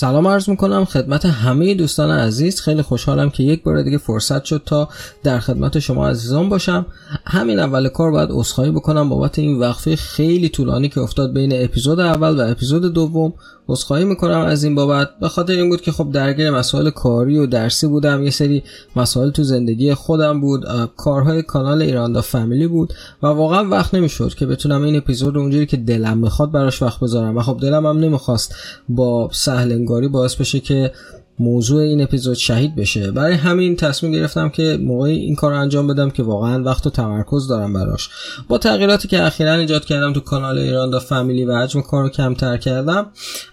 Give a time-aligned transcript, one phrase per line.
[0.00, 2.60] سلام عرض می‌کنم خدمت همه دوستان عزیز.
[2.60, 4.88] خیلی خوشحالم که یک بار دیگه فرصت شد تا
[5.22, 6.86] در خدمت شما عزیزان باشم.
[7.26, 12.00] همین اول کار باید عذرخواهی بکنم بابت این وقفه خیلی طولانی که افتاد بین اپیزود
[12.00, 13.32] اول و اپیزود دوم.
[13.70, 15.10] عذرخواهی می‌کنم از این بابت.
[15.20, 18.22] به خاطر این بود که خب درگیر مسائل کاری و درسی بودم.
[18.22, 18.62] یه سری
[18.96, 20.64] مسائل تو زندگی خودم بود.
[20.96, 25.66] کارهای کانال ایراندا فامیلی بود و واقعا وقت نمی‌شد که بتونم این اپیزود رو اونجوری
[25.66, 27.36] که دلم می‌خواد براش وقت بذارم.
[27.36, 28.54] و خب دلم هم نمی‌خواست
[28.88, 30.92] با سهل انگاری باعث بشه که
[31.38, 33.10] موضوع این اپیزود شهید بشه.
[33.10, 37.48] برای همین تصمیم گرفتم که موقعی این کار انجام بدم که واقعا وقت و تمرکز
[37.48, 38.08] دارم براش.
[38.48, 42.08] با تغییراتی که اخیرا ایجاد کردم تو کانال ایران دا فامیلی و حجم کار رو
[42.08, 43.06] کمتر کردم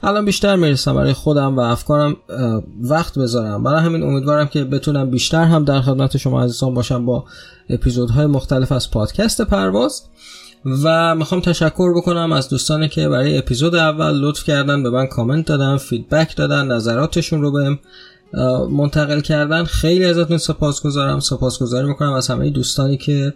[0.03, 2.17] الان بیشتر می‌رسم برای خودم و افکارم
[2.81, 3.63] وقت بذارم.
[3.63, 7.23] برای همین امیدوارم که بتونم بیشتر هم در خدمت شما عزیزان باشم با
[7.69, 10.03] اپیزودهای مختلف از پادکست پرواز.
[10.65, 15.45] و می‌خوام تشکر بکنم از دوستانی که برای اپیزود اول لطف کردن به من کامنت
[15.45, 17.79] دادن فیدبک دادن نظراتشون رو بهم
[18.71, 19.63] منتقل کردن.
[19.63, 21.19] خیلی ازتون سپاسگزارم.
[21.19, 23.33] سپاسگزاری می‌کنم از همه دوستانی که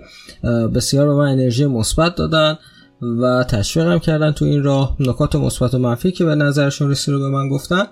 [0.75, 2.57] بسیار به من انرژی مثبت دادن
[3.01, 4.95] و تشویقم کردن تو این راه.
[4.99, 7.83] نکات مثبت و منفی که به نظرشون رسید رو به من گفتن.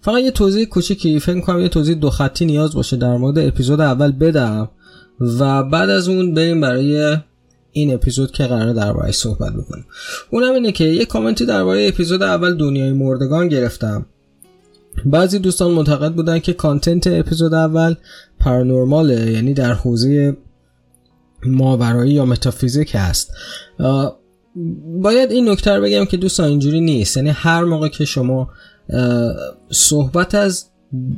[0.00, 3.80] فقط یه توضیح کوچیکی فکر کنم یه توضیح دو خطی نیاز باشه در مورد اپیزود
[3.80, 4.68] اول بدم
[5.20, 7.16] و بعد از اون بریم برای
[7.72, 9.86] این اپیزود که قرار دربارهش صحبت بکنیم.
[10.30, 14.06] اونم اینه که یه کامنتی درباره اپیزود اول دنیای مردگان گرفتم.
[15.04, 17.94] بعضی دوستان معتقد بودن که کانتنت اپیزود اول
[18.40, 20.36] پارانورماله یعنی در حوزه
[21.46, 23.30] ماورایی یا متافیزیک هست.
[25.02, 27.16] باید این نکته بگم که دوستان اینجوری نیست.
[27.16, 28.50] یعنی هر موقع که شما
[29.70, 30.64] صحبت از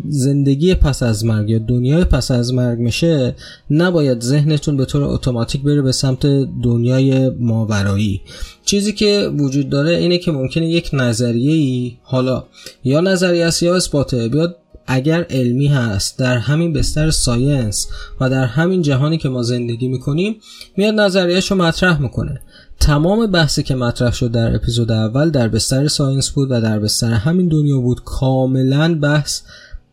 [0.09, 3.35] زندگی پس از مرگ یا دنیای پس از مرگ میشه
[3.71, 6.27] نباید ذهنتون به طور اتوماتیک بره به سمت
[6.63, 8.21] دنیای ماورایی.
[8.65, 12.45] چیزی که وجود داره اینه که ممکنه یک نظریه ای حالا
[12.85, 17.89] یا نظریه است یا اثباته بیاد اگر علمی هست در همین بستر science
[18.21, 20.37] و در همین جهانی که ما زندگی می‌کنیم
[20.77, 22.41] میاد نظریهش رو مطرح می‌کنه.
[22.81, 27.13] تمام بحثی که مطرح شد در اپیزود اول در بستر science بود و در بستر
[27.13, 29.43] همین دنیا بود کاملا بحث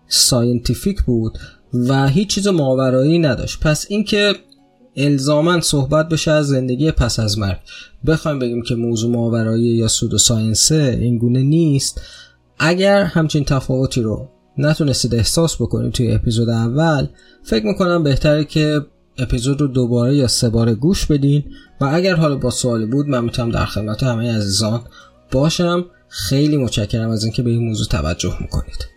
[0.08, 1.38] scientific بود
[1.74, 3.60] و هیچ چیز ماورایی نداشت.
[3.60, 4.36] پس اینکه
[4.96, 7.58] الزاما صحبت بشه از زندگی پس از مرگ.
[8.08, 12.02] بخوایم بگیم که موضوع ماورایی یا pseudo science ه این گونه نیست.
[12.60, 17.08] اگر همچین تفاوتی رو نتونستید احساس بکنید توی اپیزود اول
[17.44, 18.82] فکر می‌کنم بهتره که
[19.18, 21.44] اپیزود رو دوباره یا سه باره گوش بدین.
[21.82, 24.82] و اگر حالا با سوالی بود من می‌تونم در خدمت همه عزیزان
[25.32, 25.86] باشم.
[26.10, 28.97] خیلی متشکرم از اینکه به این موضوع توجه می‌کنید.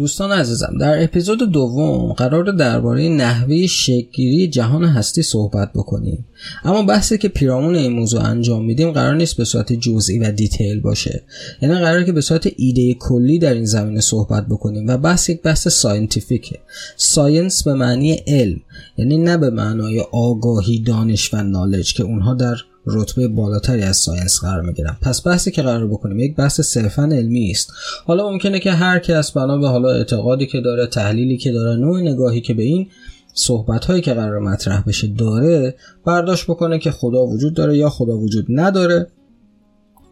[0.00, 6.24] دوستان عزیزم در اپیزود دوم قرار درباره نحوه شکلگیری جهان هستی صحبت بکنیم.
[6.64, 10.80] اما بحثی که پیرامون این موضوع انجام میدیم قرار نیست به صورت جزئی و detail
[10.80, 11.22] باشه.
[11.62, 15.42] یعنی قرار که به صورت ایده کلی در این زمینه صحبت بکنیم و بحث یک
[15.42, 16.58] بحث scientific ه.
[16.96, 18.60] science به معنی علم
[18.98, 22.56] یعنی نه به معنای آگاهی دانش و knowledge که اونها در
[22.86, 27.50] رتبه بالاتری از science قرار می‌گیرن پس بحثی که قرار بکنیم یک بحث صرفا علمی
[27.50, 27.72] است.
[28.06, 32.00] حالا ممکنه که هر کس بنا به حالا اعتقادی که داره تحلیلی که داره نوع
[32.00, 32.88] نگاهی که به این
[33.34, 35.74] صحبت هایی که قرار مطرح بشه داره
[36.04, 39.06] برداشت بکنه که خدا وجود داره یا خدا وجود نداره.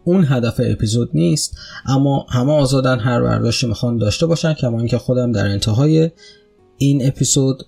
[0.05, 1.56] اون هدف اپیزود نیست.
[1.87, 6.11] اما همه آزادن هر برداشتی می‌خوان داشته باشن کما اینکه خودم در انتهای
[6.79, 7.62] این اپیزود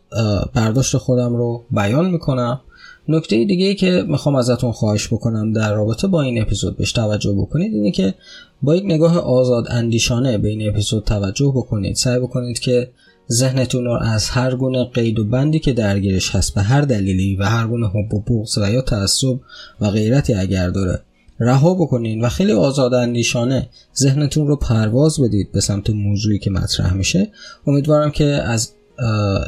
[0.55, 2.61] برداشت خودم رو بیان می‌کنم.
[3.10, 7.32] نکته دیگه ای که می‌خوام ازتون خواهش بکنم در رابطه با این اپیزود بهش توجه
[7.32, 8.14] بکنید اینه که
[8.62, 11.96] با یک نگاه آزاد اندیشانه به این اپیزود توجه بکنید.
[11.96, 12.90] سعی بکنید که
[13.32, 17.44] ذهنتون رو از هر گونه قید و بندی که درگیرش هست به هر دلیلی و
[17.44, 19.40] هر گونه حب و بغض و یا تعصب
[19.80, 21.00] و غیرتی اگر داره
[21.40, 26.94] رها بکنید و خیلی آزاد اندیشانه ذهنتون رو پرواز بدید به سمت موضوعی که مطرح
[26.94, 27.28] میشه.
[27.66, 28.72] امیدوارم که از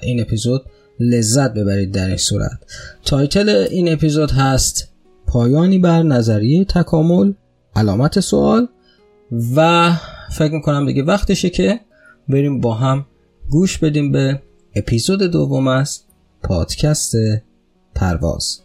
[0.02, 0.62] این اپیزود
[1.10, 2.58] لذت ببرید در این صورت.
[3.04, 4.88] تایتل این اپیزود هست
[5.26, 7.32] پایانی بر نظریه تکامل
[7.76, 8.68] علامت سوال
[9.56, 9.92] و
[10.30, 11.80] فکر می‌کنم دیگه وقتشه که
[12.28, 13.06] بریم با هم
[13.50, 14.42] گوش بدیم به
[14.74, 16.00] اپیزود دوم از
[16.42, 17.14] پادکست
[17.94, 18.60] پرواز.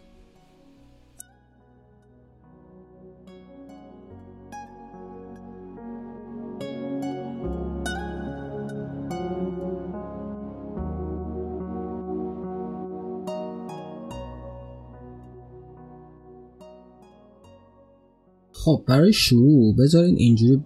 [18.68, 20.60] خب برای شروع بذارین اینجوری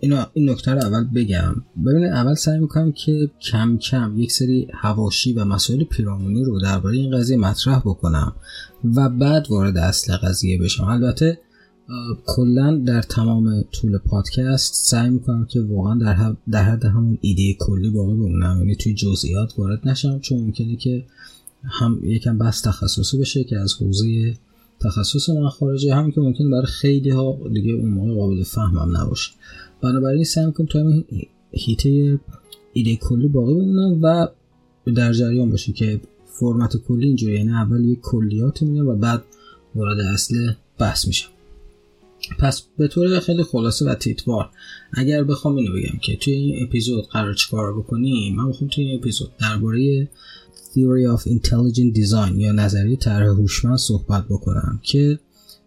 [0.00, 1.54] اینو این نکته رو اول بگم.
[1.86, 6.96] ببینید اول سعی می‌کنم که کم کم یک سری هواشی و مسائل پیرامونی رو درباره
[6.96, 8.34] این قضیه مطرح بکنم
[8.96, 10.84] و بعد وارد اصل قضیه بشم.
[10.84, 11.38] البته
[12.26, 17.90] کلا در تمام طول پادکست سعی می‌کنم که واقعا در, در حد همون ایده کلی
[17.90, 18.56] باقی بمونم.
[18.58, 21.04] یعنی توی جزئیات وارد نشم چون ممکنه که
[21.64, 24.34] هم یکم بس تخصصی بشه که از حوزه
[24.84, 29.30] تخصص من خارجه همین که ممکنه برای خیلی ها دیگه اون موقع قابل فهمم نباشه.
[29.82, 31.04] بنابراین سعی می‌کنم تا همین
[31.52, 32.20] هیته
[32.72, 34.28] ایده کلی باقی بمونم و
[34.94, 39.22] در جریان باشه که فرمت کلی اینجوری یعنی اول یک کلیات میگم و بعد
[39.74, 41.28] وارد اصل بحث میشم.
[42.38, 44.50] پس به طور خیلی خلاصه و تیتوار
[44.92, 48.98] اگر بخوام اینو بگم که توی این اپیزود قرار چیکار بکنیم من می‌خوام توی این
[48.98, 50.08] اپیزود درباره
[50.72, 55.18] Theory of Intelligent Design یا نظریه طرح هوشمند صحبت بکنم که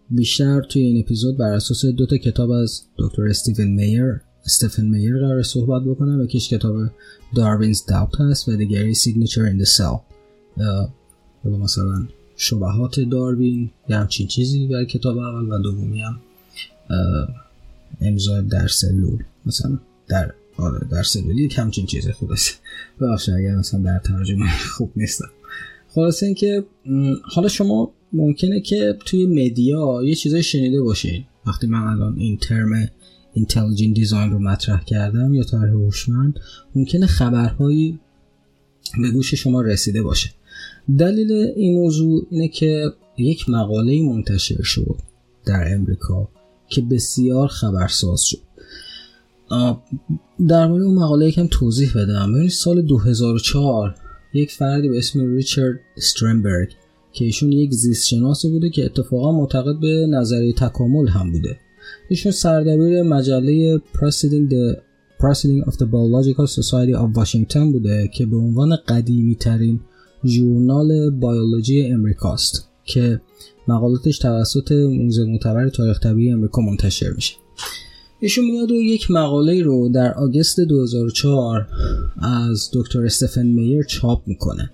[0.10, 5.18] بیشتر توی این اپیزود بر اساس دو تا کتاب از دکتر استیون میر استفن میر
[5.18, 6.24] قرار صحبت بکنم.
[6.24, 6.76] یکیش کتاب
[7.36, 9.96] Darwin's Doubt هست و دیگری Signature in Cell
[11.46, 16.20] مثلا شبهات داروین یا همچین چیزی برای کتاب اول و دومی هم
[18.02, 22.62] امضا در سلول مثلا در آره در سلولی همچین چیزی خوب است
[23.02, 25.30] ببخشید اگر مثلا در ترجمه خوب نیستم.
[25.88, 26.66] خلاصه اینکه
[27.24, 31.26] حالا شما ممکنه که توی مدیا یه چیزای شنیده باشین.
[31.46, 32.90] وقتی من الان این ترم
[33.34, 36.40] اینتلیجنت دیزاین رو مطرح کردم یا طرح هوشمند
[36.76, 38.00] ممکنه خبرهایی
[39.02, 40.30] به گوش شما رسیده باشه.
[40.98, 42.86] دلیل این موضوع اینه که
[43.18, 44.98] یک مقاله منتشر شد
[45.46, 46.30] در امریکا
[46.70, 48.45] که بسیار خبرساز شد.
[50.48, 52.32] در مورد اون مقاله یکم توضیح بدم.
[52.32, 53.96] ببینید سال 2004
[54.34, 56.70] یک فردی به اسم ریچارد استرنبرگ
[57.14, 61.58] که ایشون یک زیست شناسی بوده که اتفاقا معتقد به نظریه تکامل هم بوده.
[62.10, 64.76] ایشون سردبیر مجله Proceeding, the
[65.20, 69.80] Proceeding of the Biological Society of بوده که به عنوان قدیمی ترین
[70.26, 73.22] ژورنال بیولوژی امریکاست که
[73.68, 77.36] مقالاتش توسط موزه معتبر تاریخ طبیعی امریکا منتشر میشه.
[78.26, 81.68] ایشون میاد و یک مقاله رو در August 2004
[82.22, 84.72] از دکتر استفن میر چاپ می‌کنه.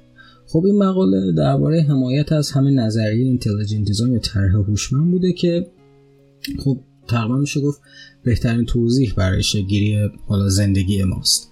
[0.48, 5.67] خب این مقاله درباره حمایت از همه نظریه intelligent design یا طرح هوشمند بوده که
[6.60, 7.81] خب تقریبا میشه گفت
[8.24, 11.51] بهترین توضیح برای شکل‌گیری حالا زندگی ماست.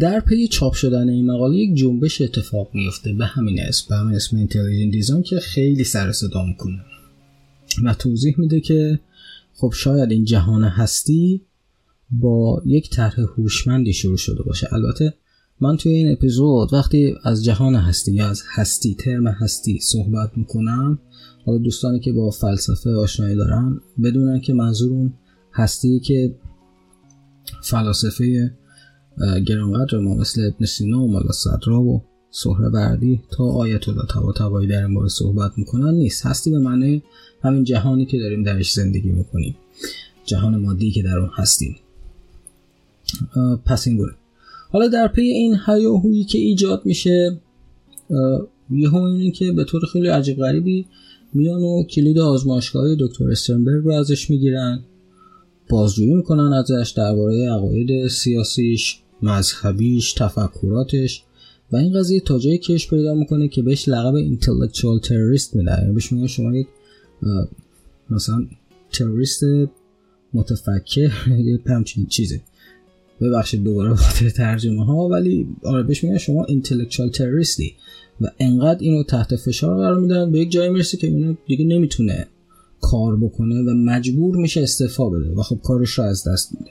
[0.00, 4.14] در پی چاپ شدن این مقاله یک جنبش اتفاق میفته به همین اسم به همین
[4.14, 6.80] اسم intelligent design که خیلی سر صدا می‌کنه.
[7.84, 9.00] و توضیح میده که
[9.64, 11.42] خب شاید این جهان هستی
[12.10, 14.68] با یک طرح هوشمندی شروع شده باشه.
[14.72, 15.14] البته
[15.60, 20.98] من توی این اپیزود وقتی از جهان هستی یا از هستی ترم هستی صحبت می‌کنم
[21.46, 25.12] حالا دوستانی که با فلسفه آشنایی دارن بدونن که منظور اون
[25.52, 26.34] هستی که
[27.62, 28.54] فلاسفه
[29.46, 34.04] گرانقدر ما مثل ابن سینا و مالا صدرا و سهره بردی تا آیت الله
[34.36, 36.26] تبا در این باره صحبت می‌کنن نیست.
[36.26, 37.02] هستی به معنی
[37.44, 39.56] همین جهانی که داریم درش زندگی می‌کنیم.
[40.24, 41.76] جهان مادی که در اون هستیم.
[43.66, 44.12] پس این گونه.
[44.70, 47.38] حالا در پی این هیاهویی که ایجاد میشه
[48.70, 50.86] یه اینه که به طور خیلی عجیب غریبی
[51.34, 54.80] میان و کلید آزمایشگاه دکتر استرنبرگ رو ازش می‌گیرن
[55.68, 61.22] بازجویی می‌کنن ازش درباره عقاید سیاسیش مذهبیش تفکراتش
[61.72, 65.78] و این قضیه تا جایی کش پیدا می‌کنه که بهش لقب اینتלקچوال تروریست میدن.
[65.80, 66.66] یعنی بهش میگن شما یک
[68.10, 68.46] مثلا
[68.92, 69.44] تروریست
[70.34, 71.10] متفکر
[71.46, 72.40] یه همچین چیزه.
[73.20, 77.74] ببخشید دوباره خاطر ترجمه ها ولی آره بهش میگن شما اینتלקچوال تروریستی
[78.20, 82.26] و انقدر اینو تحت فشار قرار میدن به یک جایی می‌رسه که اینو دیگه نمی‌تونه
[82.80, 86.70] کار بکنه و مجبور میشه استعفا بده و خب کارش رو از دست میده.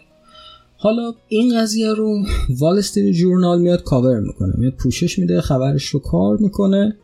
[0.78, 2.82] حالا این قضیه رو وال
[3.12, 6.96] جورنال میاد کاور می‌کنه میاد پوشش میده خبرش رو کار می‌کنه.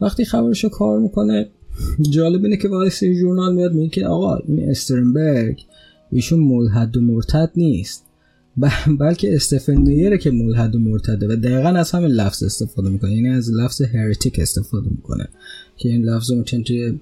[0.00, 1.48] وقتی خبرش رو کار می‌کنه
[2.10, 5.64] جالب اینه که وال جورنال میاد میگه که آقا این استرنبرگ
[6.10, 8.04] ایشون ملحد و مرتد نیست.
[8.98, 13.12] بلکه استفن میره که ملحد و مرتده و دقیقا از همین لفظ استفاده می‌کنه.
[13.12, 15.28] یعنی از لفظ هریتیک استفاده می‌کنه.
[15.76, 17.00] که این لفظ رو می‌تونید توی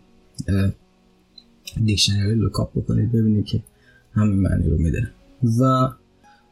[1.85, 3.63] دیکشنری look up بکنید ببینید که
[4.13, 5.11] همین معنی رو میده.
[5.61, 5.89] و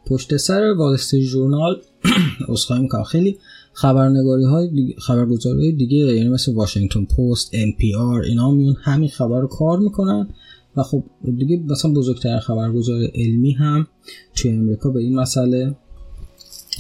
[0.06, 1.80] پشت سر Wall Street Journal
[2.49, 3.02] عذرخواهی می‌کنم.
[3.02, 3.38] خیلی
[3.80, 9.46] خبرنگاری های دیگه خبرگزاری دیگه یعنی مثل واشنگتن پست NPR اینا میون همین خبر رو
[9.46, 10.28] کار می‌کنن.
[10.76, 11.04] و خب
[11.38, 13.87] دیگه مثلا بزرگتر خبرگزار علمی هم
[14.34, 15.76] توی امریکا به این مسئله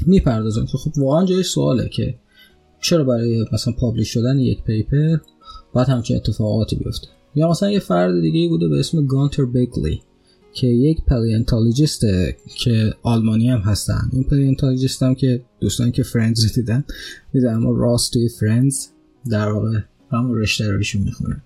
[0.06, 0.66] می‌پردازن.
[0.66, 2.14] که خب واقعا جای سواله که
[2.80, 5.16] چرا برای مثلا publish شدن یک paper
[5.72, 7.06] باید همچین اتفاقاتی بیفته.
[7.34, 10.00] یا مثلا یه فرد دیگه بوده به اسم گانتر بیکلی
[10.52, 12.04] که یک paleontologist
[12.56, 14.10] که آلمانی هم هستن.
[14.12, 16.84] این paleontologist هم که دوستان که Friends دیدن
[17.32, 18.86] دیدن اما راس Friends
[19.30, 19.78] در واقع
[20.10, 21.42] همون رشته رو ایشون می‌خونه.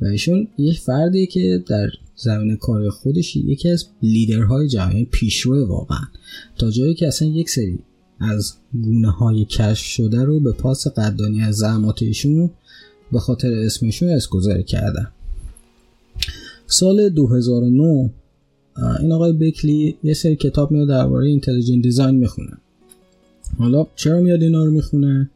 [0.00, 6.06] و ایشون یک فردی که در زمینه کار خودش یکی از لیدرهای جمعی پیشرو واقعا.
[6.58, 7.78] تا جایی که اصلا یک سری
[8.20, 12.50] از گونه های کشف شده رو به پاس قدانی از زحمات ایشون
[13.12, 15.08] به خاطر اسمشون اسگذاری کردن.
[16.66, 18.10] سال 2009
[19.00, 22.52] این آقای بکلی یه سری کتاب میاد درباره اینتلیجنت دیزاین می‌خونه.
[23.58, 25.30] حالا چرا میاد اینا رو می‌خونه؟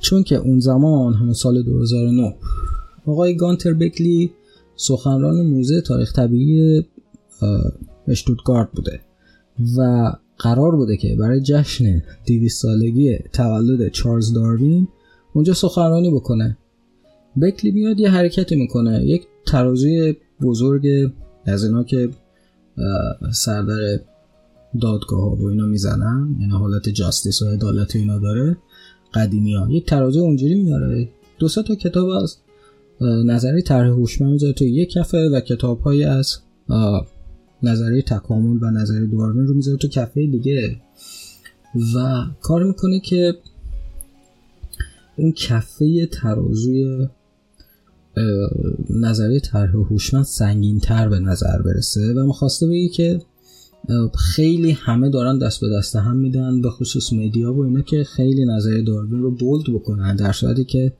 [0.00, 2.34] چون که اون زمان همون سال 2009
[3.06, 4.30] آقای گانتر بکلی
[4.76, 6.84] سخنران موزه تاریخ طبیعی
[8.08, 9.00] اشتوتگارت بوده
[9.76, 14.88] و قرار بوده که برای جشن 200 سالگی تولد چارلز داروین
[15.32, 16.56] اونجا سخنرانی بکنه.
[17.42, 21.12] بکلی میاد یه حرکتی می‌کنه یک ترازوی بزرگ
[21.44, 22.08] از اینا که
[23.32, 24.00] سردر
[24.80, 26.36] دادگاه ها و اینا می‌زنن.
[26.40, 28.56] یعنی حالت جاستیس و عدالت اینا داره.
[29.14, 29.70] قدیمی ها.
[29.70, 31.08] یک ترازو اونجوری میاره.
[31.38, 32.36] دو تا کتاب از
[33.00, 36.38] نظری طرح هوشمند می‌ذاره تو یک کفه و کتاب های از
[37.62, 40.76] نظریه تکامل و نظریه داروین رو می‌ذاره تو کفه دیگه.
[41.96, 43.34] و کار می‌کنه که
[45.16, 47.08] اون کفه ترازوی
[48.90, 53.20] نظریه طرح هوشمند سنگین تر به نظر برسه و می‌خواسته بگه که
[54.18, 58.44] خیلی همه دارن دست به دست هم میدن به خصوص میدیا و اینا که خیلی
[58.44, 60.92] نظریه داروین رو بولد بکنن در صورتی که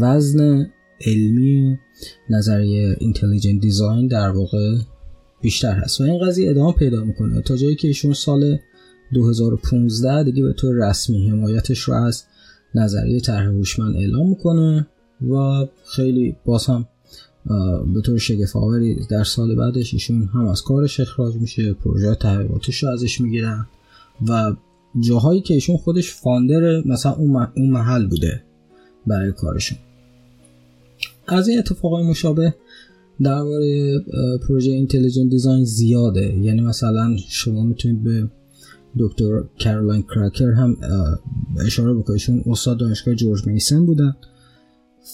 [0.00, 0.66] وزن
[1.06, 1.78] علمی
[2.30, 4.78] نظریه اینتلیجنت دیزاین در واقع
[5.42, 7.40] بیشتر هست و این قضیه ادامه پیدا می‌کنه.
[7.40, 8.58] تا جایی که ایشون سال
[9.14, 12.24] 2015 دیگه به طور رسمی حمایتش رو از
[12.74, 14.86] نظریه طرح هوشمند اعلام می‌کنه.
[15.28, 16.86] و خیلی باز هم
[17.94, 18.52] به طور شگفت
[19.10, 23.66] در سال بعدش ایشون هم از کارش اخراج میشه پروژه تحقیقاتش رو ازش می‌گیرن
[24.28, 24.52] و
[25.00, 28.42] جاهایی که ایشون خودش فاندر مثلا اون محل بوده
[29.06, 29.78] برای کارشون.
[31.26, 32.54] از این اتفاقای مشابه
[33.22, 33.98] درباره
[34.48, 36.38] پروژه intelligent design زیاده.
[36.38, 38.28] یعنی مثلا شما می‌تونید به
[38.98, 40.76] دکتر کارولین کراکر هم
[41.66, 44.16] اشاره بکنید ایشون استاد دانشگاه جورج میسن بودن.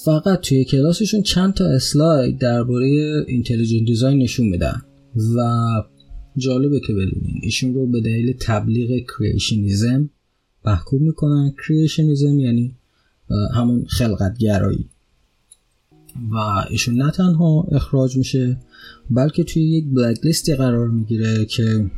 [0.05, 2.87] فقط توی کلاسشون چند تا اسلاید درباره
[3.29, 4.83] intelligent design نشون میدن.
[5.37, 5.43] و
[6.37, 10.11] جالبه که بدونین ایشون رو به دلیل تبلیغ creationism
[10.65, 11.55] محکوم می‌کنن.
[11.69, 12.75] creationism یعنی
[13.55, 14.89] همون خلقتگرایی.
[16.31, 16.37] و
[16.71, 18.61] ایشون نه تنها اخراج میشه
[19.11, 21.91] بلکه توی یک black list ی قرار می‌گیره که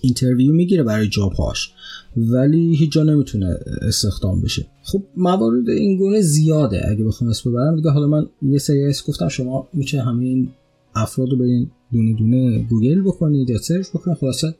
[0.00, 1.72] interview می‌گیره برای job هاش.
[2.16, 4.66] ولی هیچ جا نمی‌تونه استخدام بشه.
[4.82, 6.90] خب موارد این گونه زیاده.
[6.90, 10.48] اگه بخوام اسم ببرم دیگه حالا من یه سری اسم گفتم شما میشه همه این
[10.94, 14.16] افراد رو برین دونه دونه گوگل بکنید یا سرچ بکنید.
[14.16, 14.54] خلاصه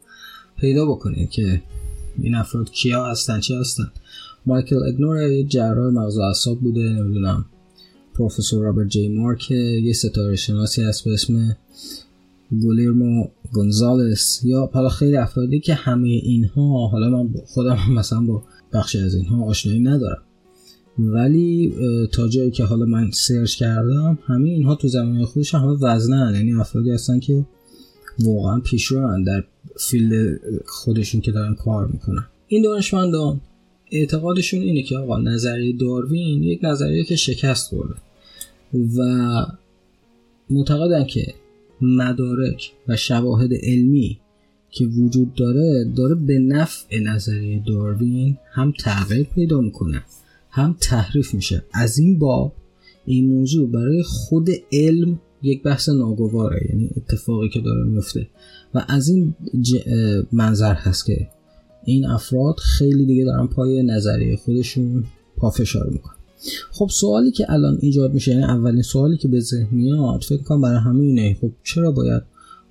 [0.56, 1.62] پیدا بکنید که
[2.22, 3.92] این افراد کیا هستن چی هستن.
[4.46, 7.44] مایکل اگنور یه جراح مغز و اعصاب بوده نمی‌دونم.
[8.14, 11.56] پروفسور رابرت جی مارک یه ستاره شناسی هست به اسم
[12.60, 18.42] گولیرمو گونزالس یا حالا خیلی افرادی که همه اینها حالا من خودم مثلا با
[18.72, 20.22] بخشی از اینها آشنایی ندارم.
[20.98, 21.74] ولی
[22.12, 26.34] تا جایی که حالا من سرچ کردم همه اینها تو زمینه خودش همه وزنن.
[26.34, 27.44] یعنی افرادی هستن که
[28.18, 29.44] واقعا پیشرو در
[29.78, 32.26] فیلد خودشون که دارن کار می‌کنن.
[32.48, 33.40] این دانشمندان
[33.90, 37.94] اعتقادشون اینه که آقا نظریه داروین یک نظریه که شکست خورده
[38.98, 39.02] و
[40.50, 41.34] معتقدن که
[41.82, 44.18] مدارک و شواهد علمی
[44.70, 50.02] که وجود داره داره به نفع نظریه داروین هم تغییر پیدا می‌کنه
[50.50, 51.64] هم تحریف میشه.
[51.72, 52.52] از این باب
[53.06, 58.26] این موضوع برای خود علم یک بحث ناگواره یعنی اتفاقی که داره میفته
[58.74, 59.34] و از این
[60.32, 61.28] منظر هست که
[61.84, 65.04] این افراد خیلی دیگه دارن پای نظریه خودشون
[65.36, 66.19] پافشار می‌کنن.
[66.70, 70.60] خب سوالی که الان ایجاد میشه یعنی اولین سوالی که به ذهن میاد فکر کنم
[70.60, 71.36] برای همینه.
[71.40, 72.22] خب چرا باید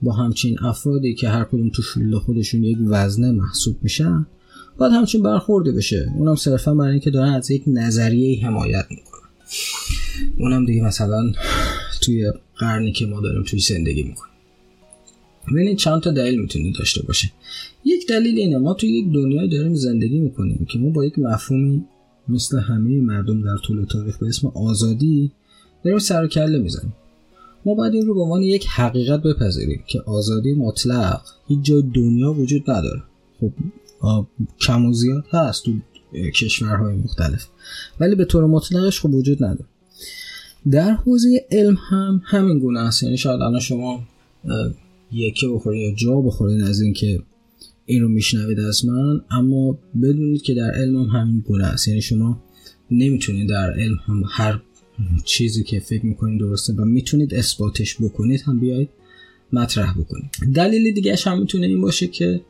[0.02, 4.26] با همچین افرادی که هر کدوم تو فیلد خودشون یک وزنه محسوب میشن
[4.78, 9.30] باید همچین برخورده بشه؟ اونم صرفا برای اینکه دارن از یک نظریه حمایت می‌کنن.
[10.38, 11.32] اونم دیگه مثلا
[12.02, 14.34] توی قرنی که ما داریم توی زندگی می‌کنیم.
[15.52, 17.32] ببینید چند تا دلیل می‌تونه داشته باشه
[17.86, 21.86] یک دلیل اینه ما توی یک دنیای داریم زندگی می‌کنیم که ما با یک مفهومی
[22.30, 25.32] مثل همه مردم در طول تاریخ به اسم آزادی
[25.84, 26.94] داریم سر و کله می‌زنیم.
[27.66, 32.34] ما باید این رو به عنوان یک حقیقت بپذیریم که آزادی مطلق هیچ جای دنیا
[32.34, 33.04] وجود نداره.
[33.40, 33.52] خب
[34.60, 35.72] کم و زیاد هست تو
[36.14, 37.48] کشورهای مختلف
[38.00, 39.70] ولی به طور مطلقش خب وجود نداره.
[40.72, 43.04] در حوزه علم هم همین گونه است.
[43.04, 44.04] یعنی شاید الان شما
[45.12, 47.22] یکی بخورید یا جا بخورید از اینکه
[47.90, 51.88] این رو میشنوید از من اما بدونید که در علم هم همین گونه است.
[51.88, 52.44] یعنی شما
[52.92, 54.62] نمی‌تونید در علم هم هر
[55.26, 58.90] چیزی که فکر می‌کنید درسته و می‌تونید اثباتش بکنید هم بیاید
[59.54, 60.56] مطرح بکنید.
[60.56, 62.42] دلیل دیگه هم می‌تونه این باشه که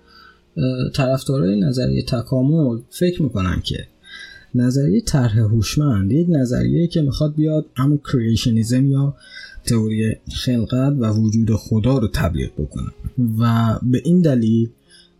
[0.93, 3.87] طرفدارای نظریه تکامل فکر می‌کنن که
[4.55, 9.15] نظریه طرح هوشمند یک نظریه که می‌خواد بیاد همون creationism یا
[9.65, 12.89] تئوری خلقت و وجود خدا رو تبلیغ بکنه.
[13.39, 14.69] و به این دلیل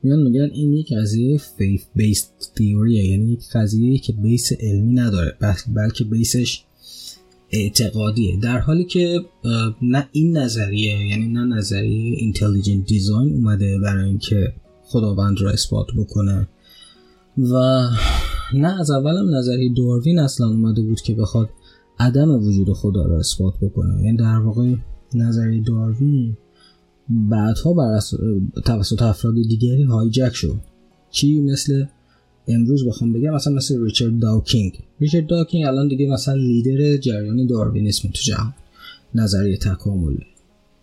[0.04, 4.94] میان میگن این یک قضیه faith based theory ه یعنی یک قضیه که base علمی
[4.94, 5.38] نداره
[5.76, 6.64] بلکه base ش
[7.52, 8.40] اعتقادیه.
[8.40, 9.22] در حالی که
[9.82, 14.54] نه این نظریه یعنی نه نظریه intelligent design اومده برای اینکه
[14.84, 16.48] خداوند رو اثبات بکنه
[17.38, 17.84] و
[18.54, 21.50] نه از اولم نظریه داروین اصلا اومده بود که بخواد
[22.00, 24.04] عدم وجود خدا رو اثبات بکنه.
[24.04, 24.76] یعنی در واقع
[25.14, 26.38] نظریه داروین
[27.10, 28.00] بعدها بر
[28.66, 30.60] توسط افراد دیگری هایجک شد.
[31.12, 31.86] چی؟ مثل
[32.48, 34.80] امروز بخوام بگم مثلا مثل ریچارد داوکینگ.
[35.00, 38.54] ریچارد داوکینگ الان دیگه مثلا لیدر جریان داروینیسم تو جهان.
[39.16, 40.18] نظریه تکامل.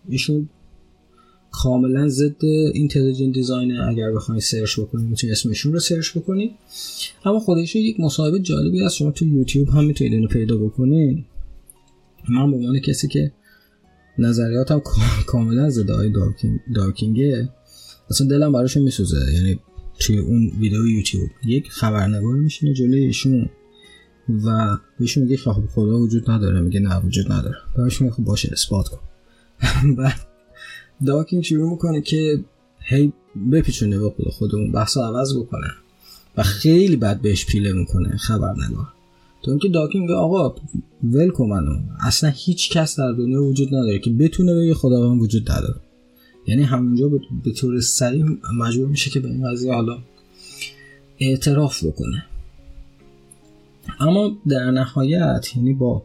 [0.09, 0.49] ایشون
[1.51, 6.51] کاملا ضد intelligent design اگر بخواید سرچ بکنید می‌تونید اسمشون رو سرچ بکنید
[7.25, 11.25] اما خودش یک مصاحبه جالبی هست شما تو یوتیوب هم می‌تونید اینو پیدا بکنید
[12.29, 13.31] من به عنوان کسی که
[14.19, 14.81] نظریاتم
[15.25, 17.49] کاملا آقای داوکینز داوکینزه.
[18.09, 19.33] اصلا دلم براشون میسوزه.
[19.33, 19.59] یعنی
[19.99, 23.49] توی اون ویدیو یوتیوب یک خبرنگار میشینه جلوی ایشون
[24.45, 27.57] و بهشون میگه خب خدا وجود نداره میگه نه وجود نداره.
[27.77, 28.99] بهش میگه خب باشه اثبات کن.
[29.97, 30.19] بعد
[31.05, 32.43] داکینگ شروع می‌کنه که
[32.79, 33.13] هی
[33.51, 35.67] بپیچونه به خود خودمون بحث عوض بکنه
[36.37, 38.93] و خیلی بد بهش پیله می‌کنه خبرنگار.
[39.47, 40.55] تو اینکه داکینگ میگه آقا
[41.03, 41.31] ول
[42.01, 45.79] اصلا هیچ کس در دنیا وجود نداره که بتونه بگه خداوند وجود نداره.
[46.47, 47.07] یعنی همونجا
[47.43, 48.25] به طور سریع
[48.59, 49.97] مجبور میشه که به این قضیه حالا
[51.19, 52.25] اعتراف بکنه.
[53.99, 56.03] اما در نهایت یعنی با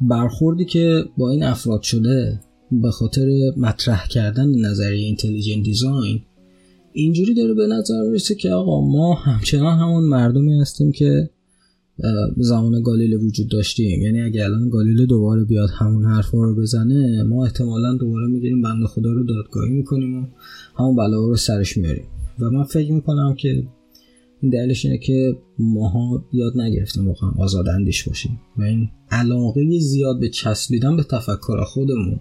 [0.00, 2.40] برخوردی که با این افراد شده
[2.72, 6.22] به خاطر مطرح کردن نظریه اینتلیجنت دیزاین
[6.92, 11.30] اینجوری داره به نظر می‌رسه که آقا ما همچنان همون مردمی هستیم که
[12.36, 14.02] زمان گالیله وجود داشتیم.
[14.02, 18.86] یعنی اگه الان گالیله دوباره بیاد همون حرفا رو بزنه ما احتمالا دوباره می‌گیریم بند
[18.86, 20.26] خدا رو دادگاهی می‌کنیم و
[20.78, 22.04] همون بلا رو سرش میاریم.
[22.38, 23.66] و من فکر می‌کنم که
[24.40, 28.40] این دلیلش اینه که ماها یاد نگرفتیم واقعا آزاداندیش باشیم.
[28.56, 32.20] و این علاقه زیاد به چسبیدن به تفکر خودمون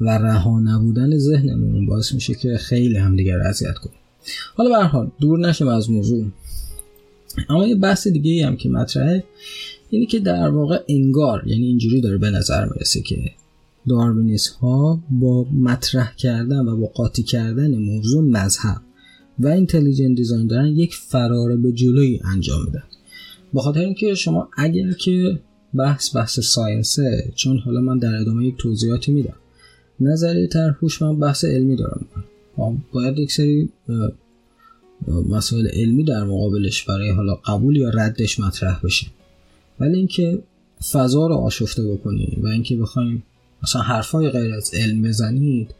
[0.00, 3.98] و رها نبودن ذهنمون باعث میشه که خیلی همدیگر اذیت کنیم.
[4.54, 6.24] حالا به حال دور نشیم از موضوع.
[7.48, 9.24] اما یه بحث دیگه ای هم که مطرحه
[9.90, 13.30] اینی که در واقع انگار یعنی اینجوری داره به نظر می‌رسه که
[13.88, 18.80] داروینیس ها با مطرح کردن و با قاطی کردن موضوع مذهب
[19.38, 22.82] و اینتلیجنت دیزاین دارن یک فرار به جلوی انجام میدن.
[23.52, 25.40] با خاطر اینکه شما اگر که
[25.74, 29.36] بحث بحث ساینسه چون حالا من در ادامه یک توضیحاتی میدم
[30.00, 32.06] نظریه ترهوش من بحث علمی دارم.
[32.92, 33.68] باید یک سری
[35.08, 39.06] مسائل علمی در مقابلش برای حالا قبول یا ردش مطرح بشه.
[39.80, 40.42] ولی اینکه
[40.92, 43.22] فضا رو آشفته بکنید و اینکه بخوایم
[43.62, 45.74] مثلا حرفای غیر از علم بزنید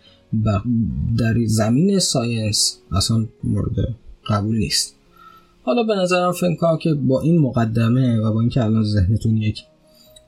[1.19, 3.75] در زمین ساینس اصلا مورد
[4.29, 4.95] قبول نیست.
[5.63, 9.63] حالا به نظرم فکر که با این مقدمه و با اینکه الان ذهنتون یک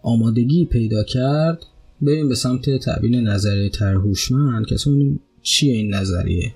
[0.02, 1.66] آمادگی پیدا کرد
[2.02, 4.76] بریم به سمت تبیین نظریه ترهوشمند که
[5.42, 6.54] چیه این نظریه؟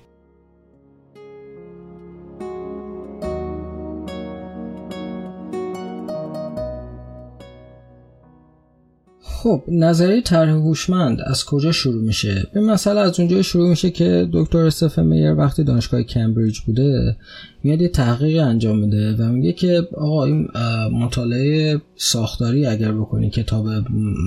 [9.43, 14.29] خب نظریه طرح هوشمند از کجا شروع میشه؟ به مسئله از اونجا شروع میشه که
[14.33, 17.15] دکتر استفن میر وقتی دانشگاه کمبریج بوده
[17.63, 20.47] میاد یه تحقیق انجام میده و میگه که آقا این
[20.91, 23.67] مطالعه ساختاری اگر بکنی کتاب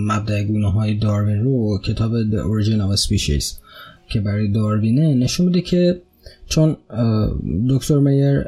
[0.06, 3.44] مبدع گونه های داروین رو کتاب The Origin of Species
[4.08, 6.02] که برای داروینه نشون میده که
[6.46, 6.76] چون
[7.70, 8.44] دکتر میر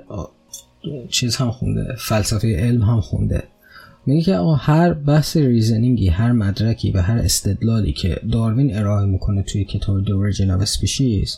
[1.09, 3.43] چیز هم خونده فلسفه علم هم خونده.
[4.07, 9.43] میگه که آقا هر بحث ریزنینگی هر مدرکی و هر استدلالی که داروین ارائه می‌کنه
[9.43, 11.31] توی کتاب Origin of Species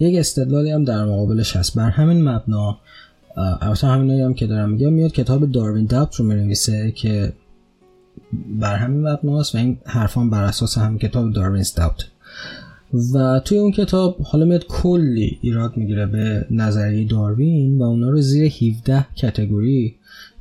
[0.00, 1.76] یک استدلالی هم در مقابلش هست.
[1.76, 2.78] بر همین مبنا
[3.36, 7.32] البته همین هم که دارم میگم میاد کتاب داروین دابت رو می‌نویسه که
[8.60, 12.11] بر همین مبناست و این حرفان بر اساس همین کتاب داروین دابت
[13.14, 18.20] و توی اون کتاب حالا میاد کلی ایراد می‌گیره به نظریه داروین و اونا رو
[18.20, 19.94] زیر 17 کتگوری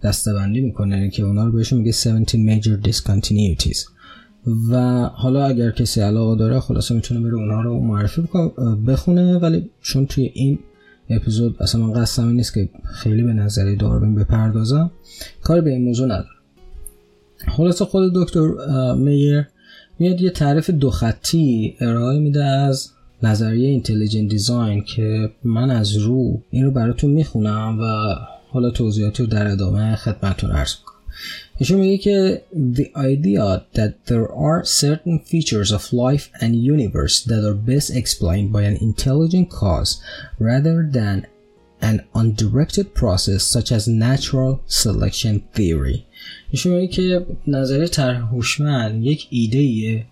[0.04, 3.78] دستبندی می‌کنه یعنی که اونا رو بهشون میگه 17 major discontinuities
[4.72, 8.30] و حالا اگر کسی علاقه داره خلاصه می‌تونه بره اونها رو معرفی
[8.88, 10.60] بخونه ولی چون توی این
[11.10, 14.92] اپیزود اصلا من قصدم نیست که خیلی به نظریه داروین بپردازم
[15.44, 16.36] کار به این موضوع نداره
[17.48, 18.52] خلاصه خود دکتر
[18.94, 19.48] میر
[20.02, 22.90] میاد یه تعریف دو خطی ارائه میده از
[23.24, 28.16] نظریه اینتلیجنت دیزاین که من از رو این رو براتون می‌خونم و
[28.50, 30.96] حالا توضیحاتی رو در ادامه خدمتتون عرض می‌کنم
[31.58, 32.42] ایشون میگه که
[32.74, 38.52] the idea that there are certain features of life and universe that are best explained
[38.54, 39.92] by an intelligent cause
[40.40, 41.28] rather than
[41.82, 44.52] an undirected process such as natural
[44.84, 45.98] selection theory
[46.52, 50.06] ایشون میگه که نظریه طرح هوشمند یک ایده ایه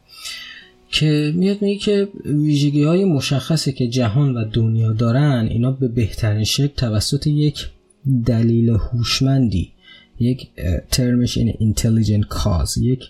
[0.91, 6.43] که میاد میگه که ویژگی های مشخصی که جهان و دنیا دارن اینا به بهترین
[6.43, 7.67] شکل توسط یک
[8.25, 9.71] دلیل هوشمندی
[10.19, 10.47] یک
[10.91, 13.03] ترمش اینه intelligent cause یک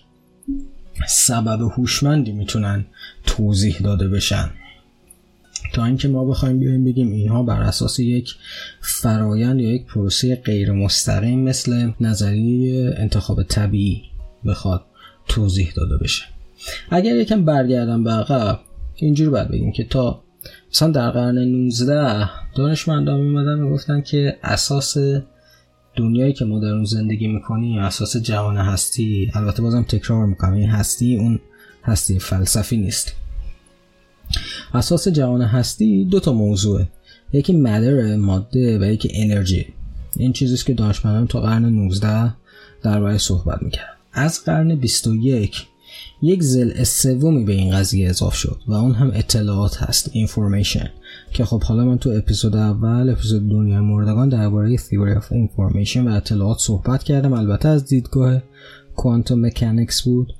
[1.08, 2.84] سبب هوشمندی می‌تونن
[3.26, 4.50] توضیح داده بشن.
[5.72, 8.34] تا اینکه ما بخوایم بیایم بگیم اینها بر اساس یک
[8.80, 14.02] فرایند یا یک پروسه غیر مستقیم مثل نظریه انتخاب طبیعی
[14.46, 14.84] بخواد
[15.28, 16.22] توضیح داده بشه.
[16.90, 18.60] اگر یکم برگردم به عقب
[18.96, 20.22] اینجوری باید بگیم که تا
[20.70, 24.96] مثلا در قرن 19 دانشمندان میمدن می‌گفتن که اساس
[25.96, 30.70] دنیایی که ما در اون زندگی می‌کنیم اساس جهان هستی البته بازم تکرار می‌کنم این
[30.70, 31.40] هستی اون
[31.84, 33.19] هستی فلسفی نیست.
[34.74, 36.88] اساس جهان هستی دو تا موضوعه.
[37.32, 39.66] یکی مدر ماده و یکی انرژی
[40.16, 42.34] این چیزیست که دانشمندان تا قرن 19
[42.82, 45.66] درباره صحبت می‌کرد از قرن 21
[46.22, 50.90] یک زل سومی به این قضیه اضاف شد و اون هم اطلاعات هست اینفورمیشن
[51.32, 56.08] که خب حالا من تو اپیزود اول اپیزود دنیای مردگان درباره theory of information و
[56.08, 57.32] اطلاعات صحبت کردم.
[57.32, 58.42] البته از دیدگاه
[58.96, 60.32] کوانتوم مکانیکس بود.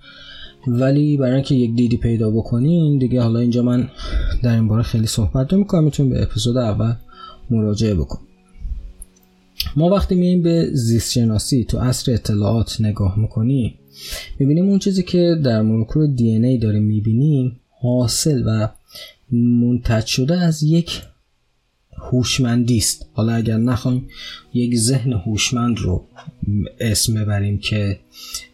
[0.67, 3.91] ولی برای اینکه یک دیدی پیدا بکنین دیگه حالا اینجا من
[4.43, 6.95] در این باره خیلی صحبت می‌کنم می‌تونیم به اپیزود اول
[7.51, 8.19] مراجعه بکن
[9.77, 13.75] ما وقتی میایم به زیست شناسی تو اصر اطلاعات نگاه می‌کنیم
[14.39, 18.69] می‌بینیم اون چیزی که در مولکول دی ای داریم می‌بینیم حاصل و
[19.33, 21.03] منتج شده از یک
[22.01, 23.07] هوشمندی است.
[23.13, 24.09] حالا اگر نخوایم
[24.55, 26.05] یک ذهن هوشمند رو
[26.81, 28.01] اسم ببریم که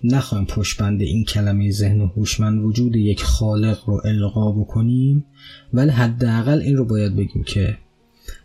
[0.05, 5.25] نخوایم پشت بند این کلمه ذهن هوشمند وجود یک خالق رو القا بکنیم
[5.73, 7.79] ولی حداقل این رو باید بگیم که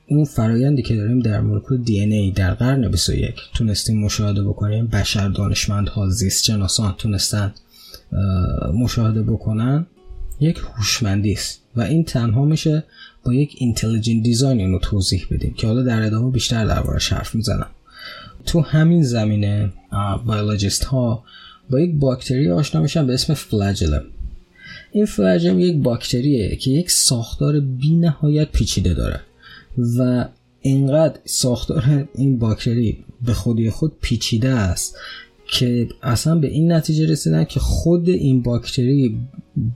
[0.08, 5.30] اون فرایندی که داریم در مولکول دی ای در قرن 21 تونستیم مشاهده بکنیم بشر
[5.30, 7.54] دانشمندها زیست شناسان تونستن
[8.74, 9.86] مشاهده بکنن
[10.40, 11.62] یک هوشمندی است.
[11.76, 12.84] و این تنها میشه
[13.24, 17.70] با یک intelligent design اینو توضیح بدیم که حالا در ادامه بیشتر دربارش حرف می‌زنم.
[18.46, 19.70] تو همین زمینه
[20.26, 21.24] بیولوژیست ها
[21.70, 24.04] با یک باکتری آشنا میشن به اسم flagellum
[24.92, 29.20] این flagellum یک باکتریه که یک ساختار بی نهایت پیچیده داره
[29.98, 30.26] و
[30.62, 34.98] اینقدر ساختار این باکتری به خودی خود پیچیده است
[35.52, 39.18] که اصلا به این نتیجه رسیدن که خود این باکتری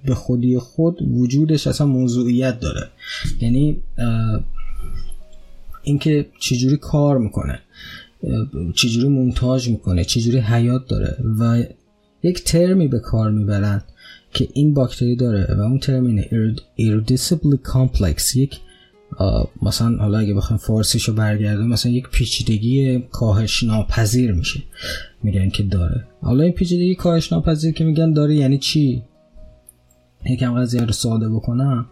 [0.06, 2.90] به خودی خود وجودش اصلا موضوعیت داره.
[3.42, 3.78] یعنی
[5.84, 7.60] اینکه چجوری کار می‌کنه
[8.76, 11.64] چجوری مونتاژ می‌کنه چجوری حیات داره و
[12.24, 13.84] یک ترمی به کار می‌برن
[14.34, 16.30] که این باکتری داره و اون ترم اینه
[16.80, 18.60] irreducibly complex یک
[19.62, 24.64] مثلا حالا اگه بخوایم فارسیشو برگردیم مثلا یک پیچیدگی کاهش ناپذیر میشه
[25.24, 26.08] میگن که داره.
[26.22, 29.04] حالا این پیچیدگی کاهش ناپذیر که میگن داره یعنی چی؟
[30.26, 31.86] یکم قضیه رو ساده بکنم.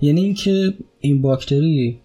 [0.00, 2.00] یعنی اینکه این باکتری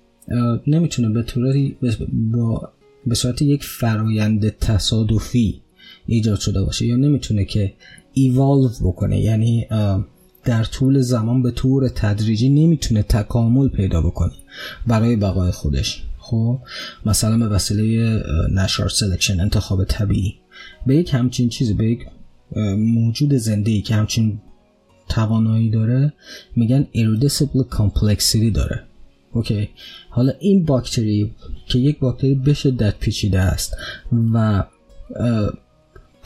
[0.68, 1.78] نمی‌تونه به طوری
[2.12, 2.72] با
[3.06, 5.62] به صورت یک فرایند تصادفی
[6.06, 7.74] ایجاد شده باشه یا نمی‌تونه که
[8.14, 9.20] ایوالو بکنه.
[9.20, 9.68] یعنی
[10.48, 14.32] در طول زمان به طور تدریجی نمی‌تونه تکامل پیدا بکنه
[14.88, 16.04] برای بقای خودش.
[16.18, 16.60] خب
[17.06, 18.20] مثلا به وسیله
[18.54, 20.36] natural selection انتخاب طبیعی.
[20.86, 22.00] به یک همچین چیزی به یک
[22.78, 24.40] موجود زنده ای که همچین
[25.10, 26.14] توانایی داره
[26.56, 28.84] میگن irreducible complexity داره.
[29.32, 29.70] okay
[30.10, 31.32] حالا این باکتری
[31.68, 33.78] که یک باکتری به شدت پیچیده است
[34.34, 34.64] و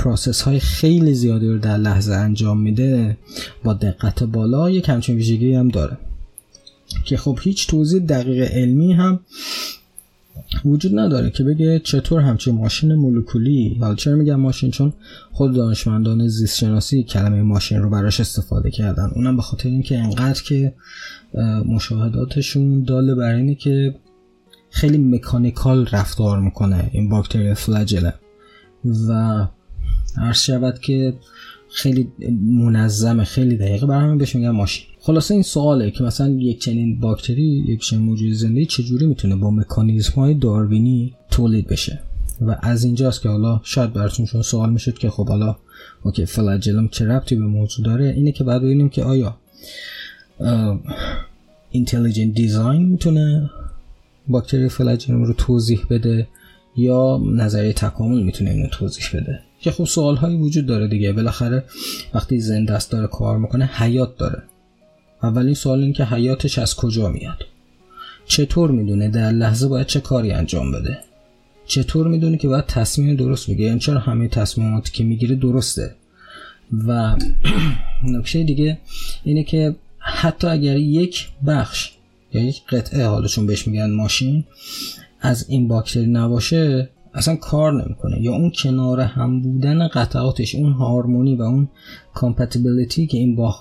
[0.02, 3.18] process های خیلی زیادی رو در لحظه انجام میده
[3.64, 5.98] با دقت بالا یک همچین ویژگی هم داره.
[7.06, 9.20] که خب هیچ توضیح دقیق علمی هم
[10.66, 14.94] وجود نداره که بگه چطور همچین ماشین مولکولی حالا چرا میگم ماشین؟ چون
[15.32, 19.12] خود دانشمندان زیست شناسی کلمه ماشین رو براش استفاده کردن.
[19.16, 20.74] اونم به خاطر اینکه انقدر که
[21.66, 23.96] مشاهداتشون داله بر اینه که
[24.70, 28.14] خیلی مکانیکال رفتار می‌کنه این باکتری فلاجله
[29.10, 29.48] و
[30.17, 31.13] عرض شود که
[31.69, 33.86] خیلی منظمه خیلی دقیقه.
[33.86, 34.86] برای همین بهش میگن ماشین.
[35.00, 39.52] خلاصه این سواله که مثلا یک چنین باکتری یک چنین موجود زنده چجوری می‌تونه با
[39.52, 42.00] مکانیزم های داروینی تولید بشه؟
[42.41, 45.56] و از اینجاست که حالا شاید براتون شما سوال می‌شد که خب حالا
[46.04, 49.38] okay flagellum چه ربطی به موضوع داره؟ اینه که بعد ببینیم که آیا
[51.72, 53.50] intelligent design می‌تونه
[54.28, 56.28] باکتری flagellum رو توضیح بده
[56.78, 61.13] یا نظریه تکامل می‌تونه اینو توضیح بده؟ که خب سوال هایی وجود داره دیگه.
[61.13, 61.63] بالاخره
[62.13, 64.43] وقتی زنده است داره کار می‌کنه حیات داره.
[65.24, 67.45] اولین سوال این که حیاتش از کجا میاد؟
[68.26, 70.97] چطور می‌دونه در لحظه باید چه کاری انجام بده؟
[71.65, 75.95] چطور می‌دونه که باید تصمیم درست بگیره؟ یعنی چرا همه تصمیماتی که می‌گیره درسته؟
[76.88, 77.15] و
[78.13, 78.78] نکشه دیگه
[79.24, 81.91] اینه که حتی اگر یک بخش
[82.34, 84.43] یا یک قطعه حالا چون بهش میگن ماشین
[85.21, 88.21] از این باکتری نباشه اصلا کار نمی‌کنه.
[88.21, 91.69] یا اون کنار هم بودن قطعاتش اون هارمونی و اون
[92.13, 93.56] compatibility که این با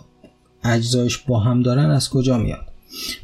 [0.64, 2.66] اجزایش با هم دارن از کجا میاد؟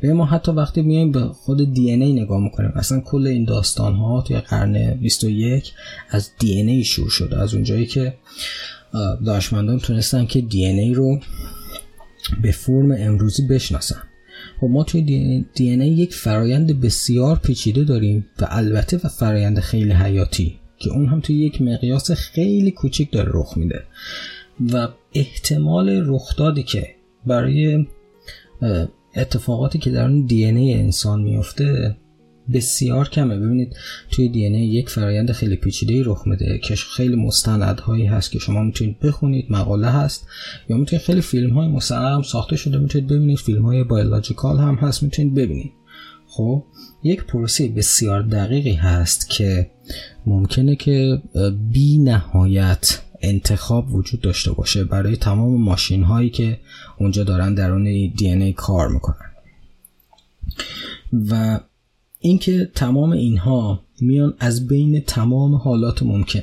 [0.03, 4.23] و ما حتی وقتی میایم به خود DNA نگاه می‌کنیم اصلا کل این داستان ها
[4.23, 5.73] توی قرن 21
[6.11, 7.43] از DNA شروع شده.
[7.43, 8.15] از اونجایی که
[9.27, 11.21] دانشمندان تونستن که DNA رو
[12.43, 14.03] به فرم امروزی بشناسن.
[14.61, 15.03] خب ما توی
[15.55, 21.21] DNA یک فرایند بسیار پیچیده داریم و البته و فرایند خیلی حیاتی که اون هم
[21.21, 23.83] توی یک مقیاس خیلی کوچیک داره رخ میده.
[24.73, 26.87] و احتمال رخدادی که
[27.27, 27.87] برای
[29.17, 31.97] اتفاقاتی که در اون دی انسان میفته
[32.53, 33.39] بسیار کمه.
[33.39, 33.77] ببینید
[34.11, 38.99] توی دی یک فرایند خیلی پیچیده رخ میده که خیلی مستندهایی هست که شما می‌تونید
[38.99, 40.29] بخونید مقاله هست
[40.69, 44.75] یا می‌تونید خیلی فیلم های مستند هم ساخته شده می‌تونید ببینید فیلم های بایولوژیکال هم
[44.75, 45.73] هست می‌تونید ببینید.
[46.29, 46.65] خب
[47.03, 49.71] یک پروسه بسیار دقیقی هست که
[50.27, 51.23] ممکنه که
[51.71, 56.59] بی نهایت انتخاب وجود داشته باشه برای تمام ماشین هایی که
[56.99, 59.33] اونجا دارن درون دی کار می‌کنن.
[61.31, 61.61] و
[62.27, 66.41] اینکه تمام اینها میان از بین تمام حالات ممکن.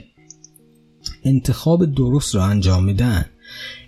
[1.24, 3.26] انتخاب درست رو انجام میدن.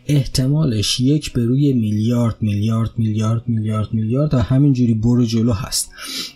[0.07, 5.91] احتمالش یک به روی میلیارد میلیارد میلیارد میلیارد میلیارد و همینجوری برو جلو هست.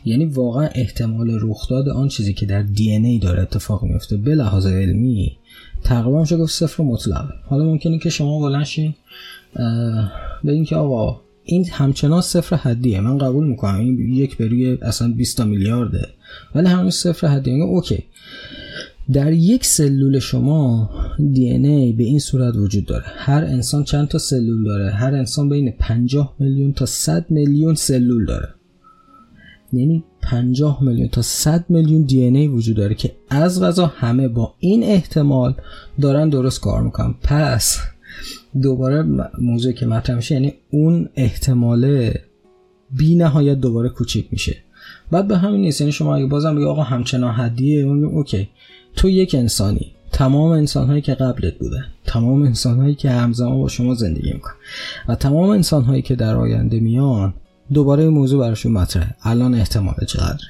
[0.05, 4.17] یعنی واقعا احتمال رخداد آن چیزی که در دی ای داره اتفاق میفته.
[4.17, 5.37] به لحاظ علمی
[5.83, 8.95] تقریبا میشه گفت صفر مطلق حالا ممکنه که شما بلنشین
[10.43, 13.01] به اینکه آقا این همچنان صفر حدیه.
[13.01, 13.79] من قبول می‌کنم.
[13.79, 16.07] این یک بروی اصلا 20 میلیارده.
[16.55, 17.63] ولی همون صفر حدیه.
[17.63, 18.03] اوکی.
[19.13, 20.89] در یک سلول شما
[21.33, 23.05] دی ای به این صورت وجود داره.
[23.07, 28.25] هر انسان چند تا سلول داره؟ هر انسان بین 50 میلیون تا 100 میلیون سلول
[28.25, 28.47] داره.
[29.73, 34.53] یعنی 50 میلیون تا 100 میلیون دی ای وجود داره که از غذا همه با
[34.59, 35.55] این احتمال
[36.01, 37.15] دارن درست کار می‌کنن.
[37.23, 37.79] پس
[38.61, 39.05] دوباره
[39.41, 42.11] موضوعی که مطرح میشه یعنی اون احتمال
[42.91, 44.57] بی نهایت دوباره کوچیک میشه.
[45.11, 48.49] بعد به همین نیست یعنی شما اگه بازم بگی آقا همچنان حدیه اوکی.
[48.95, 53.67] تو یک انسانی تمام انسان هایی که قبلت بودن تمام انسان هایی که همزمان با
[53.67, 54.53] شما زندگی می‌کنن
[55.07, 57.33] و تمام انسان هایی که در آینده میان
[57.73, 59.15] دوباره موضوع براشون مطرحه.
[59.23, 60.47] الان احتمال چقدره؟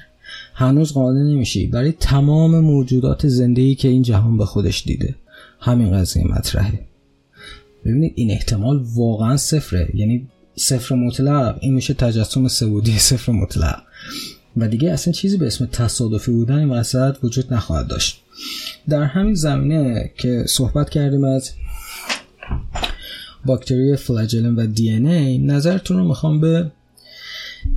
[0.54, 1.66] هنوز قانع نمیشی.
[1.66, 5.14] برای تمام موجودات زندگی که این جهان به خودش دیده.
[5.60, 6.89] همین قضیه مطرحه.
[7.84, 9.88] ببینید این احتمال واقعا صفره.
[9.94, 13.82] یعنی صفر مطلق این میشه تجسم سعودی صفر مطلق.
[14.56, 18.22] و دیگه اصلا چیزی به اسم تصادفی بودن این وسط وجود نخواهد داشت.
[18.88, 21.50] در همین زمینه که صحبت کردیم از
[23.44, 26.70] باکتری فلاجلن و دی ای نظرتون رو می‌خوام به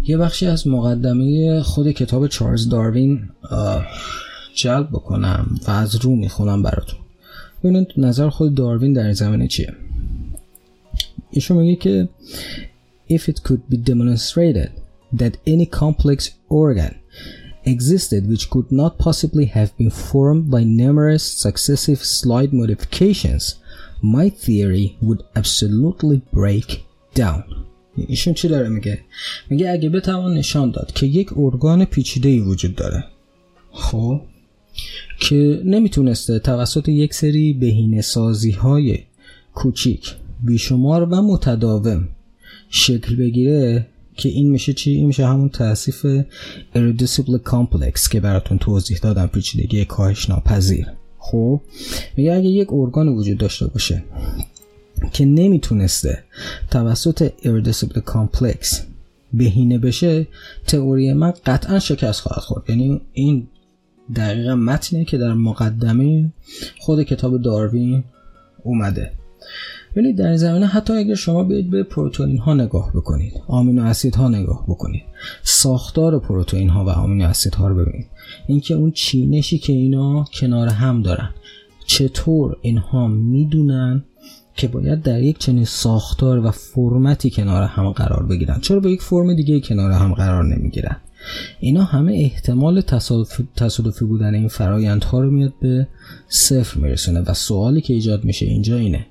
[0.03, 3.29] یه بخشی از مقدمه خود کتاب چارلز داروین
[4.55, 6.99] جلب بکنم و از رو می‌خونم براتون.
[7.63, 9.73] ببینید نظر خود داروین در این زمینه چیه؟
[11.31, 12.09] ایشون میگه که
[13.09, 14.71] if it could be demonstrated
[15.21, 16.95] that any complex organ
[17.65, 23.43] existed which could not possibly have been formed by numerous successive slight modifications
[24.01, 26.69] my theory would absolutely break
[27.15, 27.43] down
[27.95, 28.99] ایشون چی داره میگه
[29.49, 33.03] میگه اگه بتوان نشان داد که یک ارگان پیچیده ای وجود داره
[33.71, 34.21] خب
[35.19, 38.99] که نمی‌تونسته توسط یک سری بهینه سازی های
[39.53, 42.07] کوچیک بیشمار و متداوم
[42.69, 46.05] شکل بگیره که این میشه چی؟ این میشه همون تاسیف
[46.75, 51.61] irreducible complex که براتون توضیح دادم پیچیدگی کاهش ناپذیر خب
[52.17, 54.03] میگه اگه یک ارگان وجود داشته باشه
[55.13, 56.23] که نمی‌تونسته
[56.71, 58.77] توسط irreducible complex
[59.33, 60.27] بهینه بشه
[60.67, 62.69] تئوری من قطعا شکست خواهد خورد.
[62.69, 63.47] یعنی این
[64.15, 66.31] دقیقا متنه که در مقدمه
[66.79, 68.03] خود کتاب داروین
[68.63, 69.11] اومده.
[69.95, 74.15] ولی در این زمینه حتی اگر شما بیاید به پروتئین ها نگاه بکنید آمینو اسید
[74.15, 75.03] ها نگاه بکنید
[75.43, 78.07] ساختار پروتئین ها و آمینو اسید ها رو ببینید.
[78.47, 81.29] اینکه اون چینشی که اینا کنار هم دارن
[81.85, 84.03] چطور اینها می‌دونن
[84.55, 89.01] که باید در یک چنین ساختار و فرمتی کنار هم قرار بگیرن؟ چرا با یک
[89.01, 90.97] فرم دیگه کنار هم قرار نمی‌گیرن؟
[91.59, 92.81] اینا همه احتمال
[93.55, 95.87] تصادفی بودن این فرایندها رو میاد به
[96.27, 99.05] صفر میرسونه و سوالی که ایجاد میشه اینجا اینه.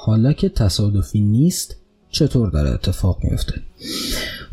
[0.00, 1.76] حالا که تصادفی نیست
[2.10, 3.54] چطور داره اتفاق میفته؟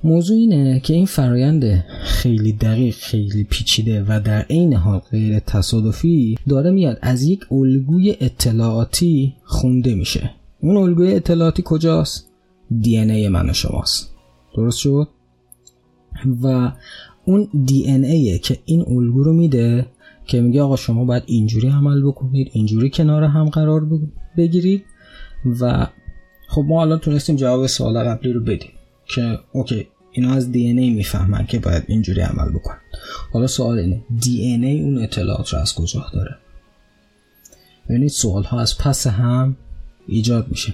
[0.03, 6.37] موضوع اینه که این فرایند خیلی دقیق خیلی پیچیده و در عین حال غیر تصادفی
[6.47, 6.99] داره میاد.
[7.01, 10.31] از یک الگوی اطلاعاتی خونده میشه.
[10.59, 12.29] اون الگوی اطلاعاتی کجاست؟
[12.81, 14.09] دی ای من و شماست.
[14.55, 15.07] درست شد؟
[16.43, 16.71] و
[17.25, 19.85] اون دی ای که این الگو رو میده
[20.25, 23.89] که میگه آقا شما باید اینجوری عمل بکنید اینجوری کنار هم قرار
[24.37, 24.83] بگیرید.
[25.59, 25.87] و
[26.47, 28.71] خب ما الان تونستیم جواب سوال قبلی رو بدیم
[29.05, 32.79] که اوکی اینا از دی ای می‌فهمن که باید اینجوری عمل بکنن.
[33.33, 36.37] حالا سوال اینه دی ای اون اطلاعات رو از کجا داره؟
[37.89, 39.57] ببینید سوال ها از پس هم
[40.07, 40.73] ایجاد میشه.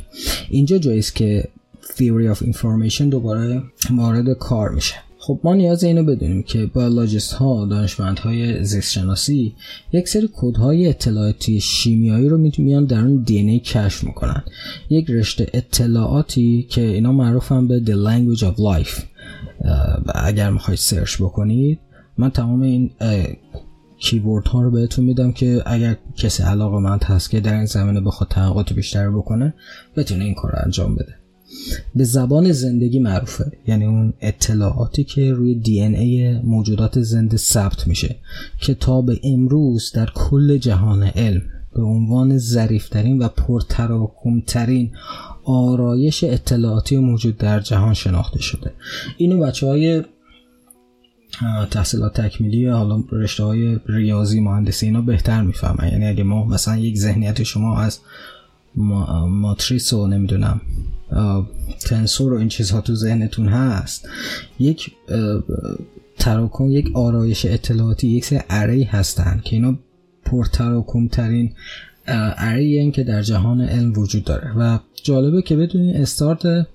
[0.49, 1.49] اینجا جاییست که
[1.84, 3.63] theory of information دوباره
[3.97, 4.95] وارد کار میشه.
[5.23, 9.55] خب ما نیاز اینو بدونیم که بیولوژیست ها دانشمند های زیست شناسی
[9.93, 14.43] یک سری های اطلاعاتی شیمیایی رو میان در اون دی ای کشف می‌کنن.
[14.89, 19.01] یک رشته اطلاعاتی که اینا معروفن به the language of life.
[20.15, 21.79] اگر می‌خواید سرچ بکنید
[22.17, 22.91] من تمام این
[23.99, 28.01] کیورد ها رو بهتون میدم که اگر کسی علاقه من هست که در این زمینه
[28.01, 29.53] بخواد تحقیقات بیشتر بکنه
[29.95, 31.20] بتونه این کار رو انجام بده.
[31.96, 33.52] به زبان زندگی معروفه.
[33.68, 38.16] یعنی اون اطلاعاتی که روی دی ای موجودات زنده ثبت میشه
[38.60, 41.42] که تا به امروز در کل جهان علم
[41.76, 44.92] به عنوان ظریفترین و پرتراکمترین
[45.44, 48.74] آرایش اطلاعاتی موجود در جهان شناخته شده.
[49.18, 50.04] اینو بچه های
[51.72, 55.88] تحصیلات تکمیلی حالا رشته های ریاضی مهندسی اینا بهتر می‌فهمن.
[55.92, 58.00] یعنی اگه ما مثلا یک ذهنیت شما از
[58.75, 60.62] ماتریس و نمی‌دونم
[61.79, 64.10] تنسور و این چیزها تو ذهنتون هست.
[64.60, 64.91] یک
[66.17, 69.75] تراکم یک آرایش اطلاعاتی یک سری اری هستن که اینا
[70.25, 71.53] پرتراکم ترین
[72.38, 74.51] اری که در جهان علم وجود داره.
[74.57, 76.67] و جالبه که بدونی استارت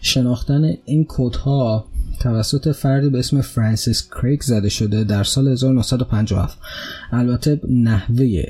[0.00, 1.84] شناختن این کودها
[2.20, 6.58] توسط فردی به اسم فرانسیس کریک زده شده در سال 1957
[7.12, 8.44] البته نحوه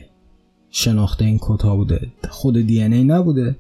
[0.77, 2.07] شناخت این کودها بوده.
[2.31, 3.57] خود دی ای نبوده.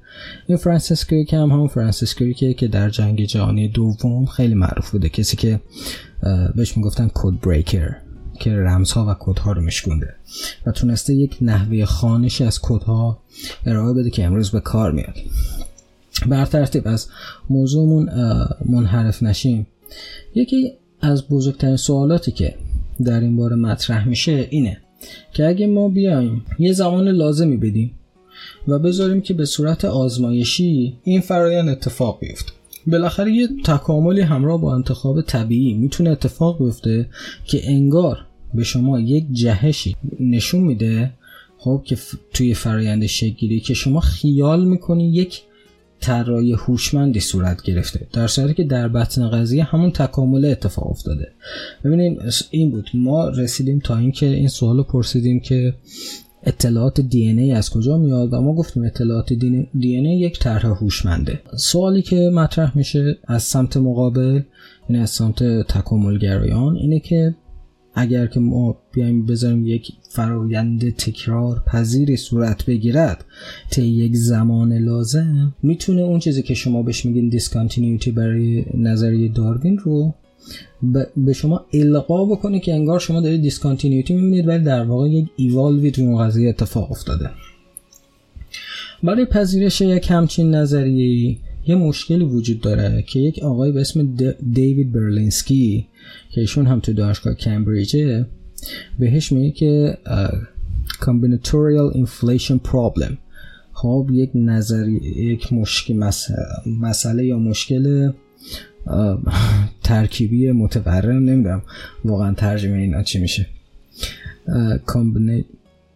[0.46, 5.08] این فرانسیس کریک هم همون فرانسیس کریکه که در جنگ جهانی دوم خیلی معروف بوده.
[5.08, 5.60] کسی که
[6.54, 7.96] بهش می‌گفتن کد بریکر
[8.40, 10.14] که رمزها و کودها رو میشکونده.
[10.66, 13.22] و تونسته یک نحوه خانش از کودها
[13.66, 15.14] ارائه بده که امروز به کار میاد.
[16.26, 17.08] بر ترتیب از
[17.50, 18.10] موضوعمون
[18.66, 19.66] منحرف نشیم.
[20.34, 22.54] یکی از بزرگترین سوالاتی که
[23.04, 24.80] در این باره مطرح میشه اینه.
[25.32, 27.90] که اگه ما بیایم یه زمان لازمی بدیم
[28.68, 32.52] و بذاریم که به صورت آزمایشی این فرایند اتفاق بیفته.
[32.86, 37.08] بالاخره یه تکاملی همراه با انتخاب طبیعی می‌تونه اتفاق بیفته
[37.44, 38.18] که انگار
[38.54, 41.12] به شما یک جهشی نشون میده
[41.58, 41.96] خب که
[42.32, 45.42] توی فرایند شکلی که شما خیال می‌کنی یک
[46.00, 48.06] طراحی هوشمندی صورت گرفته.
[48.12, 51.28] در صورتی که در بطن قضیه همون تکامل اتفاق افتاده.
[51.84, 52.18] ببینید
[52.50, 52.90] این بود.
[52.94, 55.74] ما رسیدیم تا اینکه این سوال پرسیدیم که
[56.46, 61.40] اطلاعات DNA از کجا میاد و ما گفتیم اطلاعات DNA یک طرح هوشمنده.
[61.56, 64.42] سوالی که مطرح میشه از سمت مقابل
[64.88, 67.34] یعنی از سمت تکاملگرایان اینه که
[67.94, 73.24] اگر که ما بیایم بذاریم یک فرایند تکرار پذیری صورت بگیرد
[73.70, 79.78] طی یک زمان لازم می‌تونه اون چیزی که شما بهش میگین discontinuity برای نظریه داروین
[79.78, 80.14] رو
[81.16, 85.90] به شما القا بکنه که انگار شما دارید discontinuity می‌بینید ولی در واقع یک ایوالوی
[85.90, 87.30] تو اون قضیه اتفاق افتاده.
[89.02, 91.36] برای پذیرش یک همچین نظریه
[91.66, 94.16] یه مشکلی وجود داره که یک آقای به اسم
[94.52, 95.86] دیوید برلینسکی
[96.30, 98.26] که ایشون هم تو دانشگاه کمبریجه
[98.98, 99.98] بهش میگه که
[101.00, 103.12] combinatorial inflation problem.
[103.72, 106.36] خب یک نظری یک مشکل مسئله,
[106.66, 108.12] مسئله یا مشکل
[109.82, 111.62] ترکیبی متورم نمی‌دونم
[112.04, 113.46] واقعا ترجمه اینا چی میشه.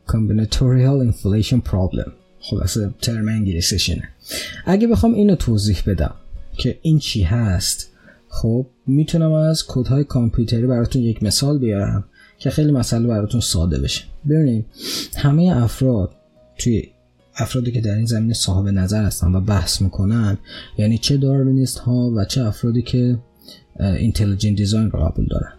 [0.09, 2.11] combinatorial inflation problem.
[2.41, 4.09] خلاصه ترم انگلیسیش اینه.
[4.67, 6.15] اگه بخوام اینو توضیح بدم
[6.59, 7.91] که این چی هست
[8.29, 12.05] خب می‌تونم از کودهای کامپیوتری براتون یک مثال بیارم
[12.39, 14.05] که خیلی مسئله براتون ساده بشه.
[14.29, 14.67] ببینید
[15.17, 16.11] همه افراد
[16.59, 16.89] توی
[17.37, 20.39] افرادی که در این زمینه صاحب نظر هستن و بحث می‌کنن
[20.79, 23.19] یعنی چه داروینیست ها و چه افرادی که
[23.81, 25.53] اینتلیجنت دیزاین رو قبول دارن.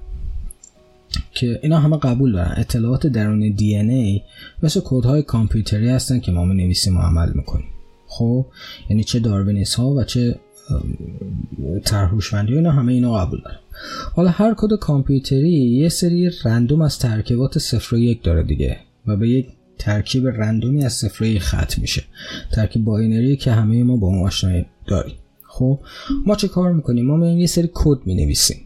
[1.32, 2.53] که اینا همه قبول دارن.
[2.57, 4.21] اطلاعات درون DNA
[4.63, 7.67] مثل کدهای کامپیوتری هستن که ما می نویسیم و عمل می‌کنیم.
[8.07, 8.45] خب
[8.89, 10.39] یعنی چه داروینیست ها و چه
[11.86, 13.59] طرح هوشمندی اینا همه اینا قبول دارن
[14.15, 19.15] حالا هر کد کامپیوتری یه سری random از ترکیبات صفر و یک داره دیگه و
[19.15, 19.47] به یک
[19.80, 22.03] ترکیب random ی از صفر یک ختم میشه.
[22.51, 25.15] ترکیب binary که همه ما با اون آشنایی داریم.
[25.43, 25.80] خب
[26.26, 28.57] ما چه کار می‌کنیم؟ ما یه سری کد می‌نویسیم.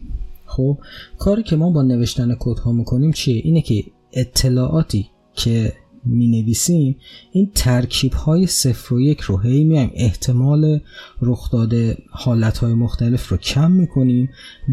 [0.46, 0.78] خب
[1.18, 5.72] کاری که ما با نوشتن کد ها می‌کنیم چیه؟ اینه که اطلاعاتی که
[6.06, 6.96] می نویسیم
[7.32, 9.90] این ترکیب های صفر و یک رو هی میایم.
[9.94, 10.80] احتمال
[11.22, 14.28] رخ داده حالت های مختلف رو کم می‌کنیم.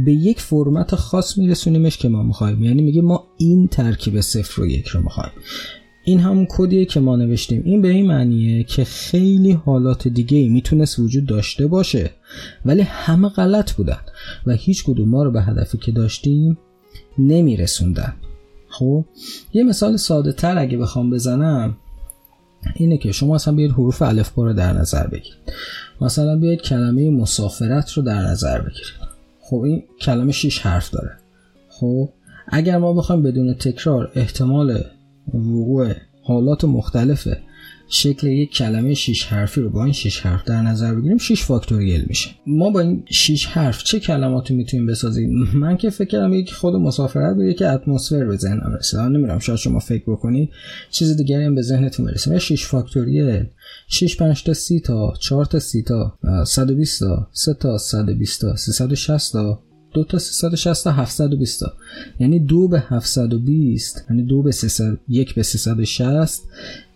[0.06, 2.64] به یک فرمت خاص میرسونیمش که ما می‌خوایم.
[2.64, 5.32] یعنی میگه ما این ترکیب صفر و یک رو می‌خوایم.
[6.06, 7.62] این همون کدیه که ما نوشتیم.
[7.66, 12.12] این به این معنیه که خیلی حالات دیگه ای می‌تونست وجود داشته باشه
[12.66, 14.00] ولی همه غلط بودن
[14.46, 16.58] و هیچ کدوم ما رو به هدفی که داشتیم
[17.18, 18.14] نمیرسوندن.
[18.72, 19.06] خب
[19.54, 21.78] یه مثال ساده تر اگه بخوام بزنم
[22.76, 25.40] اینه که شما اصلا بیاید حروف الف رو در نظر بگیرید.
[26.02, 29.12] مثلا بیاید کلمه مسافرت رو در نظر بگیرید.
[29.42, 31.18] خب این کلمه 6 حرف داره.
[31.70, 32.10] خب
[32.48, 34.84] اگر ما بخوایم بدون تکرار احتمال
[35.34, 35.94] وقوع
[36.24, 37.28] حالات مختلف
[37.94, 42.06] شکل یک کلمه 6 حرفی رو با این 6 حرف در نظر بگیریم 6 فاکتوریل
[42.08, 42.30] میشه.
[42.48, 46.76] ما با این 6 حرف چه کلماتی می‌تونیم بسازیم؟ من که فکر کردم یکی خود
[46.76, 49.00] مسافرت بود یکی اتمسفر به ذهنم رسید.
[49.00, 50.50] نمی‌دونم شاید شما فکر بکنید
[50.92, 53.46] چیز دیگری هم به ذهنتون برسه 6 فاکتوریل.
[53.88, 58.56] 6 5 تا 30 تا 4 تا 30 تا 120 تا 3 تا 120 تا
[58.56, 59.64] 360 تا
[59.94, 61.74] دو تا 360 تا 720 تا.
[62.20, 66.42] یعنی دو به 720 یعنی دو به 300 یک به 360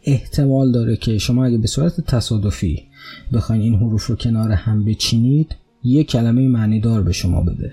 [0.05, 2.83] احتمال داره که شما اگه به صورت تصادفی
[3.33, 7.71] بخواین این حروف رو کنار هم بچینید یک کلمه معنی دار به شما بده.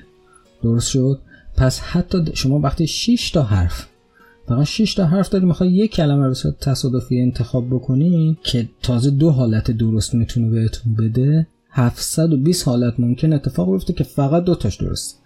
[0.63, 1.19] درست شد؟
[1.57, 3.87] پس حتی شما وقتی 6 تا حرف
[4.49, 9.11] فقط 6 تا حرف داری می‌خوای یک کلمه رو صورت تصادفی انتخاب بکنین که تازه
[9.11, 11.47] دو حالت درست می‌تونه بهتون بده.
[11.71, 15.19] 720 حالت ممکن اتفاق بیفته که فقط دو تاش درست.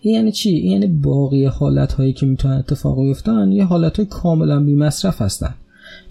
[0.00, 4.06] این یعنی چی؟ این یعنی باقی حالت هایی که می‌تونن اتفاق بیفتن یه حالت های
[4.06, 5.54] کاملا بی مصرف هستن.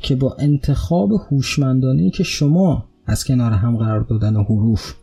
[0.01, 4.93] که با انتخاب هوشمندانه که شما از کنار هم قرار دادن حروف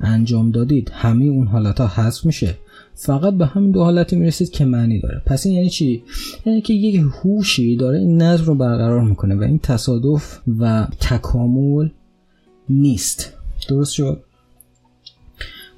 [0.00, 2.54] انجام دادید همه اون حالت ها حذف میشه.
[2.94, 5.22] فقط به همین دو حالتی می‌رسید که معنی داره.
[5.26, 6.02] پس این یعنی چی؟
[6.46, 11.88] یعنی که یک هوشی داره این نظم رو برقرار می‌کنه و این تصادف و تکامل
[12.68, 13.32] نیست.
[13.68, 14.22] درست شد؟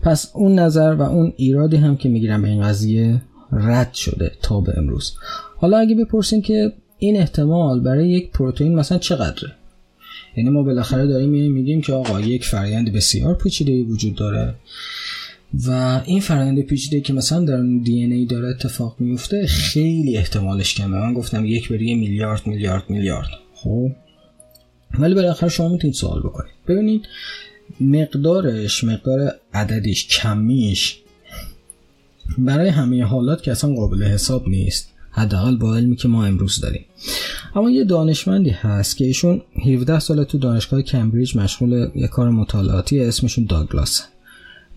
[0.03, 4.61] پس اون نظر و اون ایرادی هم که می‌گیرم به این قضیه رد شده تا
[4.61, 5.17] به امروز.
[5.57, 9.53] حالا اگه بپرسیم که این احتمال برای یک پروتئین مثلا چقدره؟
[10.37, 14.55] یعنی ما بالاخره داریم میگیم که آقا یک فرایند بسیار پیچیده وجود داره
[15.67, 20.99] و این فرآیند پیچیده که مثلا در دی ای داره اتفاق میفته خیلی احتمالش کمه.
[20.99, 23.29] من گفتم یک بر میلیارد میلیارد میلیارد.
[23.55, 23.91] خب؟
[24.99, 26.53] ولی بالاخره شما می‌تونید سوال بکنید.
[26.69, 27.09] ببینید
[27.81, 30.99] مقدارش مقدار عددیش کمیش
[32.39, 34.89] برای همه حالات که اصلا قابل حساب نیست.
[35.19, 36.85] حداقل با علمی که ما امروز داریم.
[37.55, 43.01] اما یه دانشمندی هست که ایشون 17 سال تو دانشگاه کمبریج مشغول یه کار مطالعاتی
[43.01, 44.03] اسمشون داگلاس.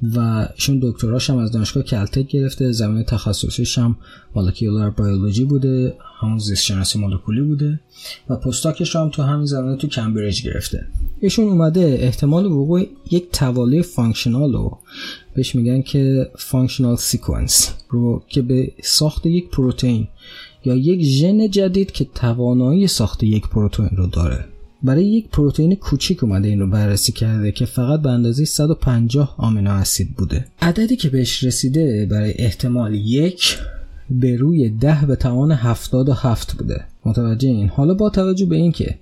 [0.04, 3.96] و ایشون دکتراش هم از دانشگاه Caltech گرفته زمینه تخصصیش هم
[4.36, 7.80] molecular biology بوده همون زیست شناسی مولکولی بوده
[8.30, 10.88] و postdoc ش هم تو همین زمینه تو کمبریج گرفته.
[11.20, 14.78] ایشون اومده احتمال وقوع یک توالی functional رو
[15.34, 20.08] بهش میگن که functional sequence رو که به ساخت یک پروتئین
[20.66, 24.46] یا یک ژن جدید که توانایی ساخت یک پروتئین رو داره.
[24.84, 29.72] برای یک پروتئین کوچیک اومده این رو بررسی کرده که فقط به اندازه 150 آمینو
[29.72, 30.46] اسید بوده.
[30.62, 33.58] عددی که بهش رسیده برای احتمال یک
[34.10, 36.84] به روی ده به توان 77 بوده.
[37.06, 39.00] متوجه این؟ حالا با توجه به اینکه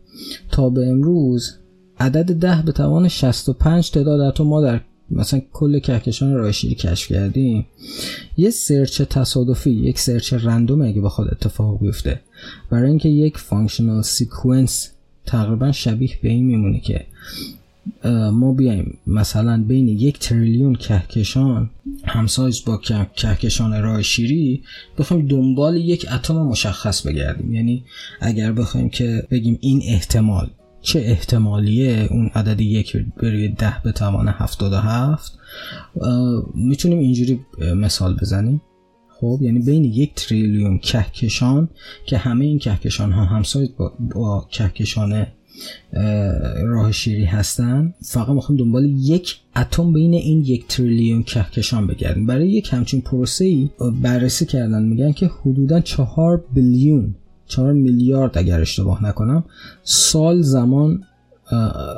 [0.51, 1.55] تا به امروز
[1.99, 4.82] عدد ده به توان 65 تعداد اتم ما در
[5.12, 7.66] مثلا کل کهکشان راه شیری کشف کردیم.
[8.38, 12.22] یه search تصادفی یک search random اگه بخواد اتفاق بیفته.
[12.70, 14.89] برای اینکه یک functional sequence
[15.26, 17.05] تقریبا شبیه به این میمونه که
[18.32, 21.70] ما بیایم مثلا بین یک تریلیون کهکشان
[22.05, 22.78] همسایز با
[23.16, 24.64] کهکشان راه شیری
[24.97, 27.53] بخوایم دنبال یک اتم مشخص بگردیم.
[27.53, 27.84] یعنی
[28.22, 30.49] اگر بخوایم که بگیم این احتمال
[30.82, 35.39] چه احتمالیه اون عدد یک بروی ده به توان هفتاد و هفت؟
[36.55, 37.39] می‌تونیم اینجوری
[37.75, 38.61] مثال بزنیم؟
[39.19, 41.69] خب یعنی بین یک تریلیون کهکشان
[42.05, 45.25] که همه این کهکشان ها همسایت با, با کهکشان
[46.63, 52.25] راه شیری هستن فقط می‌خوایم دنبال یک اتم بین این یک تریلیون کهکشان بگردیم.
[52.25, 53.69] برای یک همچین پروسه ای
[54.01, 57.15] بررسی کردن میگن که حدودا چهار بیلیون
[57.49, 59.43] چهار میلیارد اگر اشتباه نکنم
[59.83, 61.03] سال زمان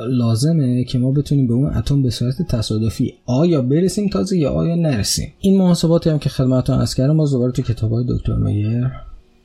[0.10, 4.76] لازمه که ما بتونیم به اون اتم به صورت تصادفی آیا برسیم تازه یا آیا
[4.76, 5.34] نرسیم.
[5.40, 8.92] این محاسباتی هم که خدمتتون از کردم باز دوباره تو کتاب های دکتر میر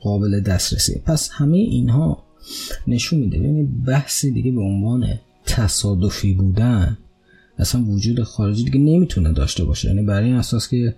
[0.01, 1.03] قابل دسترسی.
[1.07, 2.23] پس همه اینها
[2.87, 3.39] نشون میده.
[3.39, 5.07] ببینید بحثی دیگه به عنوان
[5.47, 6.99] تصادفی بودن
[7.59, 9.89] اصلا وجود خارجی دیگه نمی‌تونه داشته باشه.
[9.89, 10.95] یعنی برای این اساس که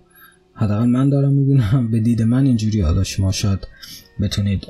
[0.55, 3.59] حداقل من دارم می‌بینم به دید من اینجوری حالا شما شاید
[4.21, 4.67] بتونید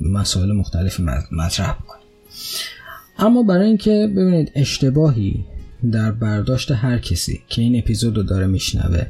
[0.00, 1.02] مسائل مختلفی
[1.32, 2.04] مطرح بکنید.
[3.18, 5.44] اما برای اینکه ببینید اشتباهی
[5.92, 9.06] در برداشت هر کسی که این اپیزود رو داره میشنوه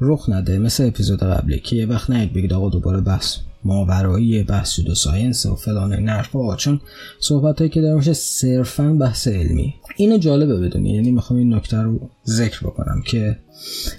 [0.00, 4.68] رخ نده مثل اپیزود قبلی که یه وقت نهید بگید آقا دوباره بحث ماورایی بحث
[4.68, 6.80] سودو ساینس و فلان این حرفا چون
[7.20, 9.74] صحبت هایی که در باشه صرفا بحث علمی.
[9.96, 13.38] اینو جالبه بدونی یعنی می‌خوام این نکته رو ذکر بکنم که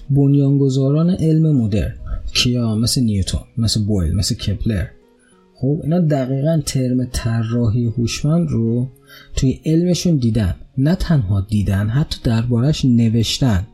[0.10, 1.94] بنیانگذاران علم مدرن
[2.34, 4.86] کیا مثل نیوتون مثل بویل مثل کپلر.
[5.56, 8.88] خب اینا دقیقا ترم طراحی هوشمند رو
[9.36, 10.56] توی علمشون دیدن.
[10.78, 13.68] نه تنها دیدن حتی دربارش نوشتن.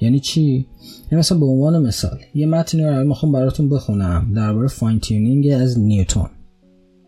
[0.00, 0.66] یعنی چی؟
[1.10, 5.78] یعنی مثلا به عنوان مثال یه متنی رو می‌خوام براتون بخونم درباره fine tuning از
[5.78, 6.28] نیوتون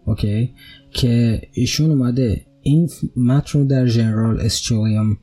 [0.07, 0.51] okay؟
[0.91, 5.16] که ایشون اومده این متن رو در General Scholium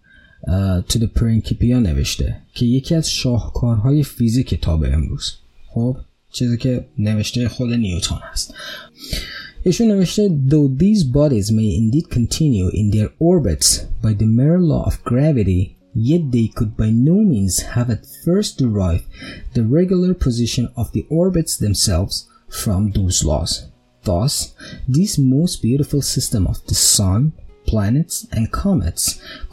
[0.89, 5.33] تو د پرینکیپیا نوشته که یکی از شاهکارهای فیزیک تا به امروز
[5.69, 5.97] خب
[6.33, 8.55] چیزی که نوشته خود نیوتون هست
[9.65, 13.69] ایشون نوشته Though these bodies may indeed continue in their orbits
[14.03, 18.59] by the mere law of gravity yet they could by no means have at first
[18.59, 19.07] derived
[19.55, 23.53] the regular position of the orbits themselves from those laws.
[24.05, 24.55] Thus,
[24.87, 27.33] this most beautiful system of the sun,
[27.72, 29.04] planets, and comets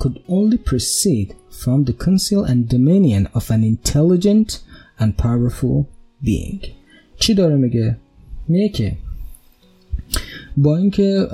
[0.00, 1.28] could only proceed
[1.62, 4.48] from the counsel and dominion of an intelligent
[5.00, 5.76] and powerful
[6.28, 6.60] being.
[7.18, 7.96] چی داره میگه؟
[8.48, 8.96] میگه که
[10.56, 11.28] با اینکه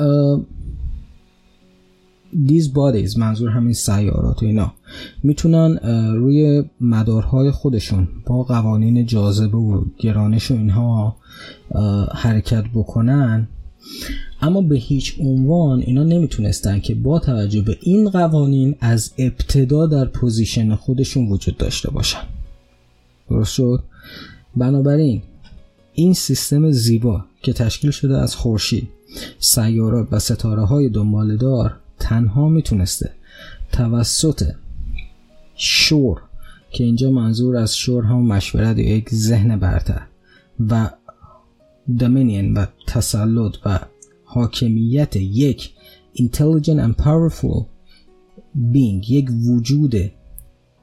[2.47, 4.72] دیز بادیز منظور همین سیارات و اینا
[5.22, 5.78] می‌تونن
[6.16, 11.16] روی مدارهای خودشون با قوانین جاذبه و گرانش و اینها
[12.14, 13.49] حرکت بکنن
[14.45, 20.05] اما به هیچ عنوان اینا نمی‌تونستن که با توجه به این قوانین از ابتدا در
[20.05, 22.23] position خودشون وجود داشته باشن.
[23.31, 23.83] درست شد؟
[24.57, 25.23] بنابراین
[25.93, 28.89] این سیستم زیبا که تشکیل شده از خورشید
[29.39, 30.89] سیارات و ستاره های
[31.39, 33.11] دار تنها می‌تونسته
[33.73, 34.53] توسط
[35.57, 36.23] شورِ
[36.71, 40.03] که اینجا منظور از شور هم مشورت یک ذهن برتر
[40.71, 40.91] و
[41.99, 43.81] دمینین و تسلط و
[44.35, 45.70] حاکمیت یک
[46.16, 47.66] intelligent and powerful
[48.72, 50.12] being یک وجود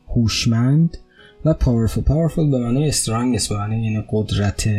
[0.08, 0.98] هوشمند
[1.46, 2.00] و powerful.
[2.00, 4.70] Powerful به معنی strong نیست به معنی این قدرت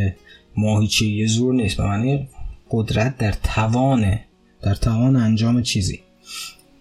[0.56, 2.28] ماهیچه یه زور نیست به معنی
[2.70, 4.18] قدرت در توان
[4.62, 6.00] در توان انجام چیزی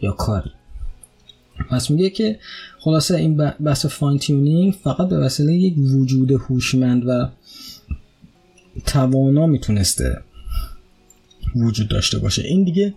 [0.01, 0.51] یا کاری.
[1.69, 2.39] پس میگه که
[2.79, 7.29] خلاصه این بحث فاین تیونینگ فقط به وسیله یک وجود هوشمند و
[8.85, 10.17] توانا می‌تونسته
[11.56, 12.41] وجود داشته باشه.
[12.41, 12.93] این دیگه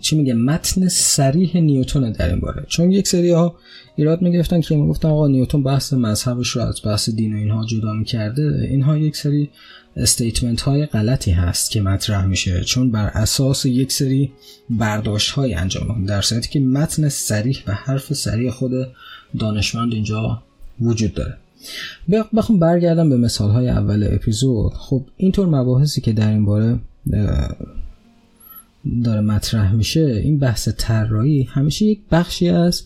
[0.00, 2.64] چی میگه؟ متن سریح نیوتون در این باره.
[2.68, 3.54] چون یک سری ها
[3.96, 7.92] ایراد می‌گرفتن که می‌گفتن آقا نیوتون بحث مذهبش رو از بحث دین و اینها جدا
[7.92, 8.68] می‌کرده.
[8.70, 9.50] اینها یک سری
[9.96, 12.64] استیتمنت های غلطی هست که مطرح میشه.
[12.64, 14.32] چون بر اساس یک سری
[14.70, 18.72] برداشت های انجام در صورتی که متن سریح و حرف سریح خود
[19.38, 20.42] دانشمند اینجا
[20.80, 21.36] وجود داره.
[22.36, 24.72] بخوام برگردم به مثال های اول اپیزود.
[24.72, 26.78] خب اینطور مباحثی که در این باره
[29.04, 32.82] داره مطرح میشه این بحث طراحی همیشه یک بخشی از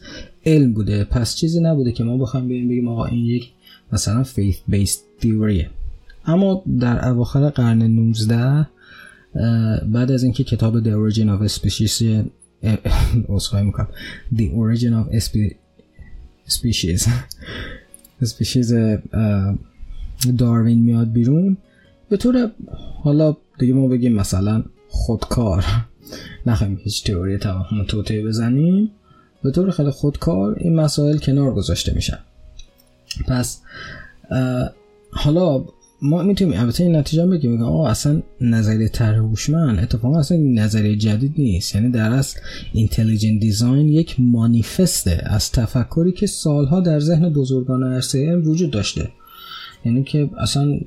[0.46, 1.04] علم بوده.
[1.04, 3.50] پس چیزی نبوده که ما بخوایم بگیم بگیم آقا این یک
[3.92, 5.64] مثلا faith based theory.
[6.26, 8.66] اما در اواخر قرن 19
[9.86, 12.02] بعد از اینکه کتاب The Origin of Species
[13.28, 13.88] اصخایی می‌کنم.
[14.36, 15.20] The Origin of
[16.48, 17.08] Species.
[18.22, 18.98] Species
[20.38, 21.56] داروین میاد بیرون.
[22.08, 22.50] به طور
[23.02, 25.64] حالا دیگه ما بگیم مثلا خودکار.
[26.46, 28.90] نخواهیم هیچ تئوری تمام توته بزنیم.
[29.42, 32.18] به طور خیلی خودکار این مسائل کنار گذاشته میشن.
[33.26, 33.60] پس
[35.10, 35.64] حالا
[36.04, 41.34] ما می‌تونیم البته این نتیجه بگیم آقا اصلا نظریه طرح هوشمند اتفاقا اصلا نظریه جدید
[41.38, 41.74] نیست.
[41.74, 42.40] یعنی در اصل
[42.72, 49.08] اینتلیجنت دیزاین یک مانیفسته از تفکری که سالها در ذهن بزرگان عرصه وجود داشته.
[49.84, 50.80] یعنی که اصلا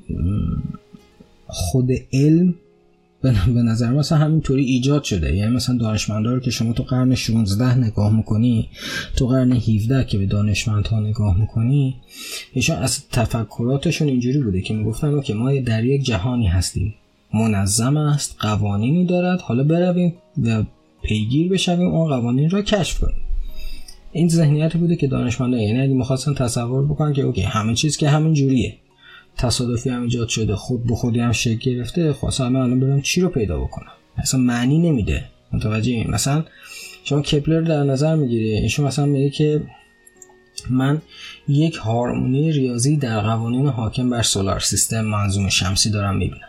[1.46, 2.54] خود علم
[3.22, 5.36] به نظر مثلا همینطوری ایجاد شده.
[5.36, 8.68] یعنی مثلا دانشمندا رو که شما تو قرن 16 نگاه می‌کنی
[9.16, 11.96] تو قرن 17 که به دانشمندها نگاه می‌کنی
[12.52, 16.94] ایشون از تفکراتشون اینجوری بوده که می‌گفتن که ما در یک جهانی هستیم.
[17.34, 20.14] منظم است قوانینی دارد حالا برویم
[20.44, 20.64] و
[21.02, 23.20] پیگیر بشویم اون قوانین را کشف کنیم.
[24.12, 28.08] این ذهنیت بوده که دانشمندا یعنی اگه می‌خواستن تصور بکنن که اوکی همه چیز که
[28.08, 28.76] همین جوریه.
[29.38, 32.12] تصادفی هم ایجاد شده خود به خودی هم شکل گرفته.
[32.12, 33.92] خواستم من الان برم چی رو پیدا بکنم.
[34.16, 35.24] اصلا معنی نمیده.
[35.52, 36.44] متوجه این مثلا
[37.04, 39.62] شما کپلر در نظر می‌گیری ایشون مثلا میگه که
[40.70, 41.02] من
[41.48, 46.48] یک هارمونی ریاضی در قوانین حاکم بر سولار سیستم منظوم شمسی دارم می‌بینم.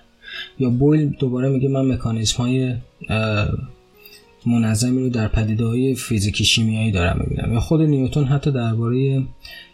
[0.60, 2.76] یا بویل دوباره میگه من مکانیزم های
[4.46, 7.54] منظمی رو در پدیده های فیزیکی شیمیایی دارم می‌بینم.
[7.54, 9.24] یا خود نیوتون حتی درباره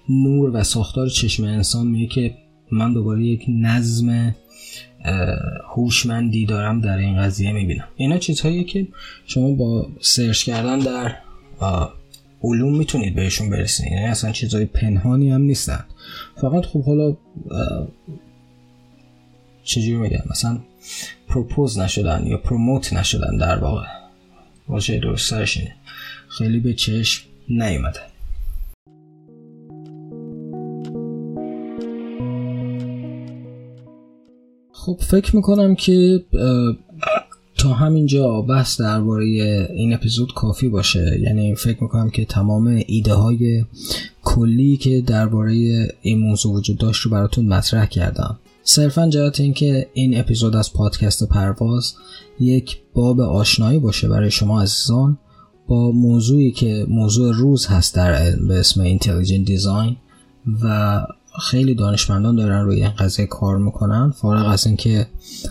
[0.10, 2.34] نور و ساختار چشم انسان میگه که
[2.76, 4.36] من دوباره یک نظم
[5.76, 7.88] هوشمندی دارم در این قضیه می‌بینم.
[7.96, 8.88] اینا چیزهایی که
[9.26, 11.16] شما با سرچ کردن در
[12.44, 13.92] علوم می‌تونید بهشون برسید.
[13.92, 15.86] یعنی اصلا چیزهای پنهانی هم نیستن.
[16.42, 17.18] فقط خب حالا
[19.64, 20.60] چجوری میگم؟ مثلا
[21.28, 23.88] پروپوز نشدن یا پروموت نشدن در واقع.
[24.68, 25.34] باشه درست
[26.28, 28.00] خیلی به چشم نیومده.
[34.86, 36.24] خب فکر می‌کنم که
[37.58, 39.26] تا همینجا بحث درباره
[39.76, 41.20] این اپیزود کافی باشه.
[41.22, 43.66] یعنی فکر می‌کنم که تمام ایده های
[44.24, 45.54] کلی که درباره
[46.02, 48.40] این موضوع وجود داشت رو براتون مطرح کردم.
[48.64, 51.94] صرفا جهت اینکه این اپیزود از پادکست پرواز
[52.40, 55.18] یک باب آشنایی باشه برای شما عزیزان
[55.68, 59.96] با موضوعی که موضوع روز هست در علم به اسم اینتلیجنت دیزاین
[60.64, 61.02] و
[61.42, 64.12] خیلی دانشمندان دارن روی این قضیه کار می‌کنن.
[64.12, 65.08] فارغ از اینکه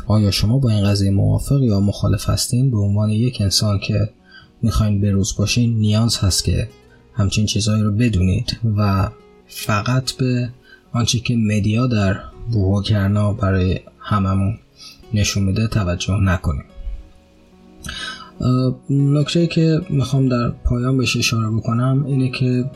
[0.07, 4.11] آیا شما با این قضیه موافق یا مخالف هستین به عنوان یک انسان که
[4.63, 6.69] می‌خواین بروز باشین نیاز هست که
[7.15, 9.11] همچین چیزهایی رو بدونید و
[9.47, 10.51] فقط به
[10.93, 12.21] آنچه که مدیا در
[12.85, 14.59] کرنا برای هممون
[15.15, 16.65] نشون میده توجه نکنیم.
[18.91, 22.71] نکته که می‌خوام در پایان بهش اشاره بکنم اینه که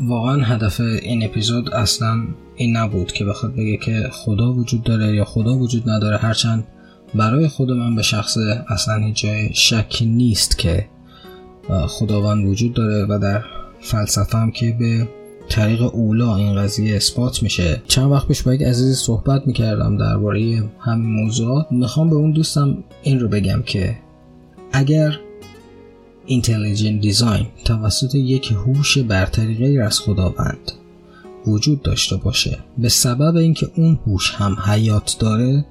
[0.00, 2.20] واقعا هدف این اپیزود اصلا
[2.56, 6.16] این نبود که بخواد بگه که خدا وجود داره یا خدا وجود نداره.
[6.16, 6.64] هرچند
[7.14, 8.36] برای خود من به شخص
[8.68, 10.86] اصلا هیچ جای شک نیست که
[11.86, 13.44] خداوند وجود داره و در
[13.80, 15.08] فلسفه هم که به
[15.48, 17.82] طریق اولا این قضیه اثبات میشه.
[17.88, 21.66] چند وقت پیش با یک عزیزی صحبت می‌کردم درباره همین موضوعات.
[21.70, 23.96] می‌خوام به اون دوستم این رو بگم که
[24.72, 25.18] اگر
[26.26, 30.72] اینتلیجنت دیزاین توسط یک هوش برتری غیر از خداوند
[31.46, 32.58] وجود داشته باشه.
[32.78, 35.64] به سبب اینکه اون هوش هم حیات داره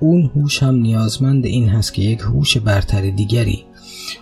[0.00, 3.64] اون هوش هم نیازمند این هست که یک هوش برتر دیگری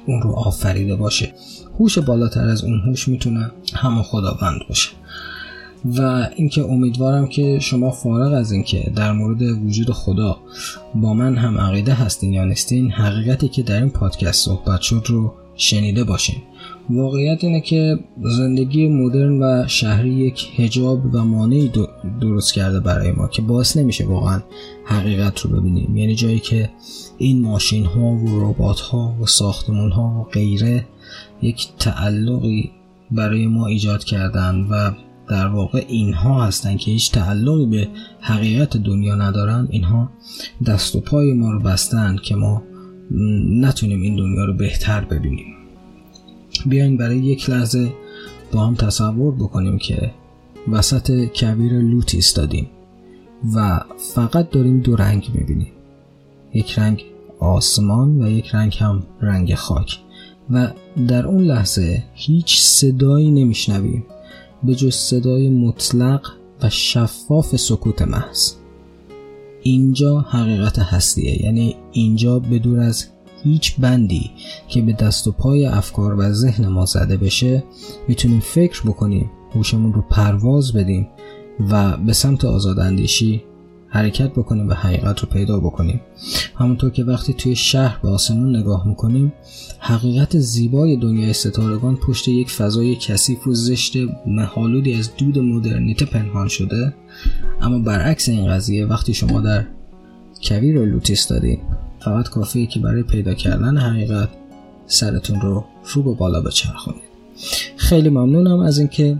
[0.06, 1.32] اون رو آفریده باشه.
[1.80, 4.90] هوش بالاتر از اون هوش می‌تونه همون خداوند باشه.
[5.84, 10.38] و اینکه امیدوارم که شما فارغ از اینکه در مورد وجود خدا
[10.94, 15.34] با من هم عقیده هستین یا نیستین حقیقتی که در این پادکست صحبت شد رو
[15.56, 16.36] شنیده باشین.
[16.90, 21.72] واقعیت اینه که زندگی مدرن و شهری یک هجاب و مانعی
[22.20, 24.42] درست کرده برای ما که باعث نمیشه واقعا
[24.84, 25.96] حقیقت رو ببینیم.
[25.96, 26.70] یعنی جایی که
[27.18, 30.86] این ماشین ها و ربات ها و ساختمون ها و غیره
[31.42, 32.70] یک تعلقی
[33.10, 34.90] برای ما ایجاد کردن و
[35.28, 37.88] در واقع اینها هستن که هیچ تعلقی به
[38.20, 40.10] حقیقت دنیا ندارن اینها
[40.66, 42.62] دست و پای ما رو بستن که ما
[43.60, 45.54] نتونیم این دنیا رو بهتر ببینیم.
[46.66, 47.92] بیاین برای یک لحظه
[48.52, 50.10] با هم تصور بکنیم که
[50.68, 52.70] وسط کبیر لوت ایستادیم
[53.54, 53.80] و
[54.14, 55.72] فقط داریم دو رنگ می‌بینیم.
[56.54, 57.04] یک رنگ
[57.38, 59.98] آسمان و یک رنگ هم رنگ خاک.
[60.50, 60.70] و
[61.08, 64.04] در اون لحظه هیچ صدایی نمیشنویم.
[64.62, 66.26] به جز صدای مطلق
[66.62, 68.52] و شفاف سکوت محض.
[69.64, 71.44] اینجا حقیقت هستیه.
[71.44, 73.06] یعنی اینجا بدور از
[73.44, 74.30] هیچ بندی
[74.68, 77.64] که به دست و پای افکار و ذهن ما زده بشه
[78.08, 81.08] می‌تونیم فکر بکنیم هوشمون رو پرواز بدیم
[81.70, 83.42] و به سمت آزاداندیشی
[83.94, 86.00] حرکت بکنیم و حقیقت رو پیدا بکنیم.
[86.58, 89.32] همونطور که وقتی توی شهر به آسمون نگاه می‌کنیم
[89.78, 96.48] حقیقت زیبای دنیای ستارگان پشت یک فضای کثیف و زشت محالودی از دود مدرنیته پنهان
[96.48, 96.94] شده.
[97.60, 99.64] اما برعکس این قضیه وقتی شما در
[100.42, 101.58] کویر لوتی دارین
[102.00, 104.28] فقط کافیه که برای پیدا کردن حقیقت
[104.86, 105.64] سرتون رو
[105.94, 107.02] رو به بالا بچرخونید.
[107.76, 109.18] خیلی ممنونم از اینکه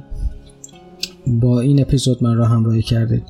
[1.27, 3.23] با این اپیزود من را همراهی کردید.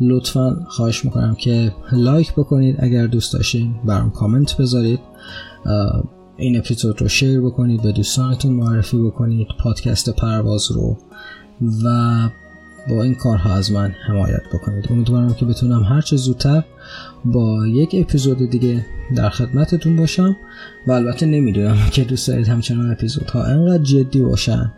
[0.00, 5.00] لطفا خواهش می‌کنم که like بکنید اگر دوست داشتین برام کامنت بذارید.
[6.36, 10.96] این اپیزود رو share بکنید به دوستانتون معرفی بکنید پادکست پرواز رو
[11.84, 12.28] و
[12.88, 14.86] با این کارها از من حمایت بکنید.
[14.90, 16.64] امیدوارم که بتونم هرچه زودتر
[17.24, 18.86] با یک اپیزود دیگه
[19.16, 20.36] در خدمتتون باشم.
[20.86, 24.72] و البته نمی‌دونم که دوست دارید همچنان اپیزودها انقدر جدی باشن.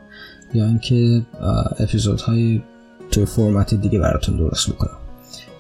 [0.55, 1.27] یا اینکه
[1.79, 2.63] اپیزودهای
[3.11, 4.99] توی فرمت دیگه براتون درست بکنم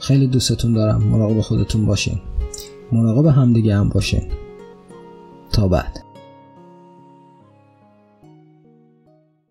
[0.00, 1.02] خیلی دوستتون دارم.
[1.02, 2.20] مراقب خودتون باشین.
[2.92, 4.22] مراقب همدیگه هم باشین.
[5.52, 6.07] تا بعد.